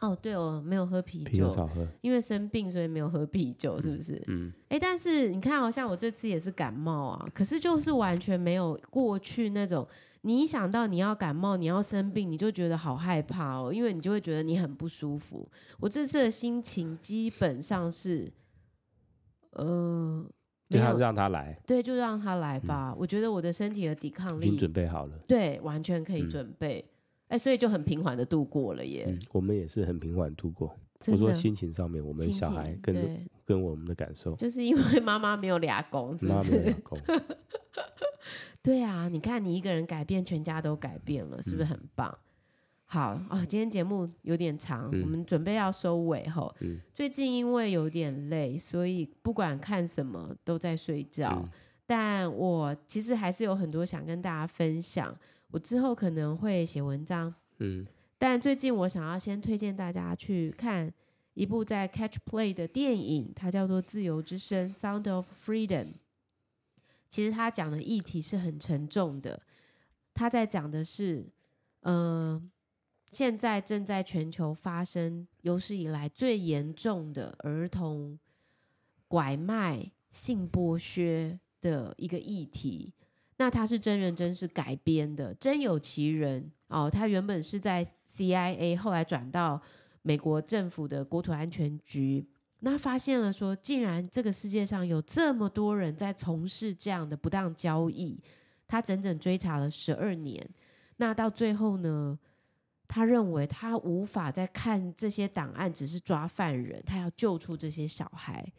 [0.00, 4.14] 哦，对哦，没有喝啤酒，啤酒少喝，因为生病所以没有喝啤酒，是不是？
[4.28, 4.52] 嗯。
[4.68, 9.86] 哎、嗯，但是你看，好像我这次也是感冒啊，可是就是完全没有过去那种。
[10.22, 15.48] 你一想到你要感冒，你要生病，你就觉得好害怕哦，因为你就会觉得你很不舒服。
[15.78, 18.30] 我这次的心情基本上是，
[19.52, 20.22] 呃，
[20.68, 22.90] 就让他来，对，就让他来吧。
[22.90, 26.84] 嗯、我觉得我的身体的抵抗力已经准备好了，对，完全可以准备。
[27.30, 29.06] 哎、嗯，所以就很平缓的度过了耶。
[29.08, 30.76] 嗯、我们也是很平缓度过。
[31.06, 36.76] 我说心情上面，我们小孩跟跟我们的感受，就是因为妈妈没有俩工，是不是？
[38.62, 42.06] 对啊，你看你一个人改变，全家都改变了，是不是很棒？
[42.10, 42.20] 嗯、
[42.84, 51.40] 好啊、哦，今天节目有点长，嗯、我们准备要收尾吼、嗯、最近因为有点累，所以不管看什么都在睡觉。
[51.42, 51.48] 嗯、
[51.86, 55.16] 但我其实还是有很多想跟大家分享，
[55.50, 57.34] 我之后可能会写文章。
[57.58, 57.86] 嗯，
[58.18, 60.92] 但最近我想要先推荐大家去看
[61.34, 65.94] 一部在 Catch Play 的电影，它叫做《自由之声》（Sound of Freedom）。
[67.08, 69.42] 其实它讲的议题是很沉重的，
[70.14, 71.28] 它在讲的是，
[71.80, 72.40] 呃，
[73.10, 78.18] 现在正在全球发生有史以来最严重的儿童
[79.08, 82.94] 拐卖、性剥削的一个议题。
[83.40, 86.90] 那他是真人真事改编的，真有其人哦。
[86.90, 89.58] 他原本是在 CIA，后来转到
[90.02, 92.28] 美国政府的国土安全局。
[92.58, 98.22] 那发现了说，竟然这个世界上有这么多人在从事这样的不当交易，
[98.68, 100.46] 他整整追查了十二年。
[100.98, 102.18] 那到最后呢，
[102.86, 108.52] 他认为他无法再看这些档案，只是抓犯人，他要救出这些小孩。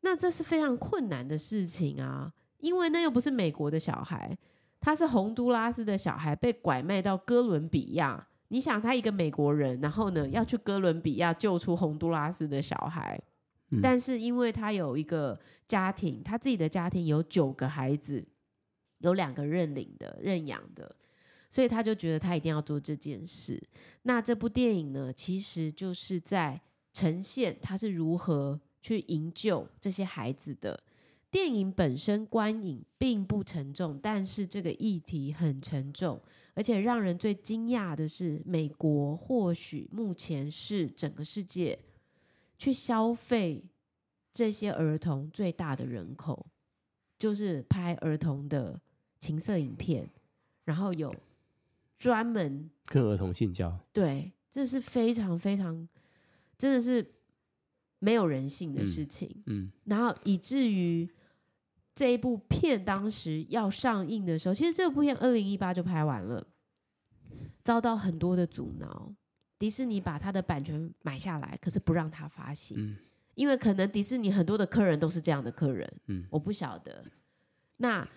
[0.00, 2.32] 那这是非常困难的事情啊，
[2.62, 4.38] 因为那又不是美国的小孩，
[4.80, 8.26] 他是洪都拉斯的小孩，被拐卖到哥伦比亚。
[8.48, 13.20] 你想他一个美国人，然后呢要去哥伦比亚救出洪都拉斯的小孩，
[13.70, 18.24] 嗯，但是因为他有一个家庭，他自己的家庭有九个孩子，
[18.98, 20.94] 有两个认领的认养的，
[21.50, 23.60] 所以他就觉得他一定要做这件事。
[24.02, 26.60] 那这部电影呢，其实就是在
[26.92, 30.78] 呈现他是如何去营救这些孩子的。
[31.32, 36.20] 电影本身观影并不沉重，但是这个议题很沉重，
[36.52, 41.78] 而且让人最惊讶的是，美国或许目前是整个世界
[42.58, 43.64] 去消费
[44.30, 46.46] 这些儿童最大的人口，
[47.18, 48.78] 就是拍儿童的
[49.18, 50.10] 情色影片，
[50.66, 51.14] 然后有
[51.96, 55.88] 专门跟儿童性交，对，这是非常非常
[56.58, 57.14] 真的是
[58.00, 61.08] 没有人性的事情，嗯，嗯，然后以至于。
[61.94, 66.46] 这一部片当时要上映的时候，其实这部片二零一八就拍完了，
[67.62, 69.12] 遭到很多的阻挠。
[69.58, 72.96] 迪士尼把他的版权买下来，可是不让他发行，嗯，
[73.34, 77.04] 因为可能迪士尼很多的客人都是这样的客人，嗯，我不晓得。
[77.76, 78.08] 那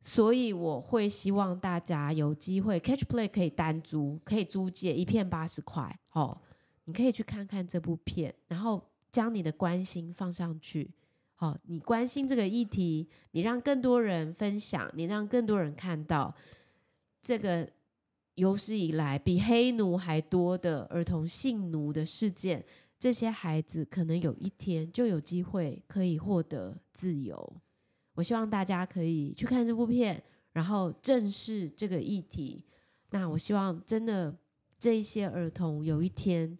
[0.00, 6.40] 所以我会希望大家有机会 Catch Play 可以单租，可以租借一片八十块，哦，
[6.84, 10.92] 你可以去看看这部片，然后将你的关心放上去。
[11.40, 16.34] 好，你关心这个议题，你让更多人分享，你让更多人看到
[17.22, 17.70] 这个
[18.34, 22.64] 有史以来比黑奴还多的儿童性奴的事件，
[22.98, 27.56] 这些孩子可能有一天就有机会可以获得自由。
[28.14, 30.20] 我希望大家可以去看这部片，
[30.54, 32.64] 然后正视这个议题。
[33.10, 34.36] 那我希望真的
[34.76, 36.58] 这一些儿童有一天，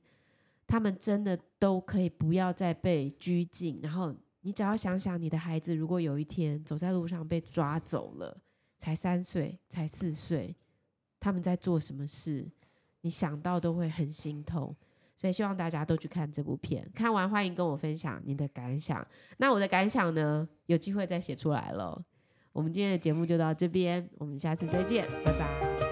[0.69, 3.81] 他们真的都可以不要再被拘禁。
[3.83, 8.41] 然后你只要想想，你的孩子如果有一天走在路上被抓走了，
[8.77, 10.57] 才三岁，才四岁，
[11.19, 12.51] 他们在做什么事？
[13.01, 14.75] 你想到都会很心痛。
[15.17, 19.05] 所以希望大家都去看这部片，看完欢迎跟我分享你的感想。
[19.39, 22.01] 那我的感想呢，有机会再写出来了。
[22.53, 25.88] 我们今天的节目就到这边，我们下次再见，拜拜。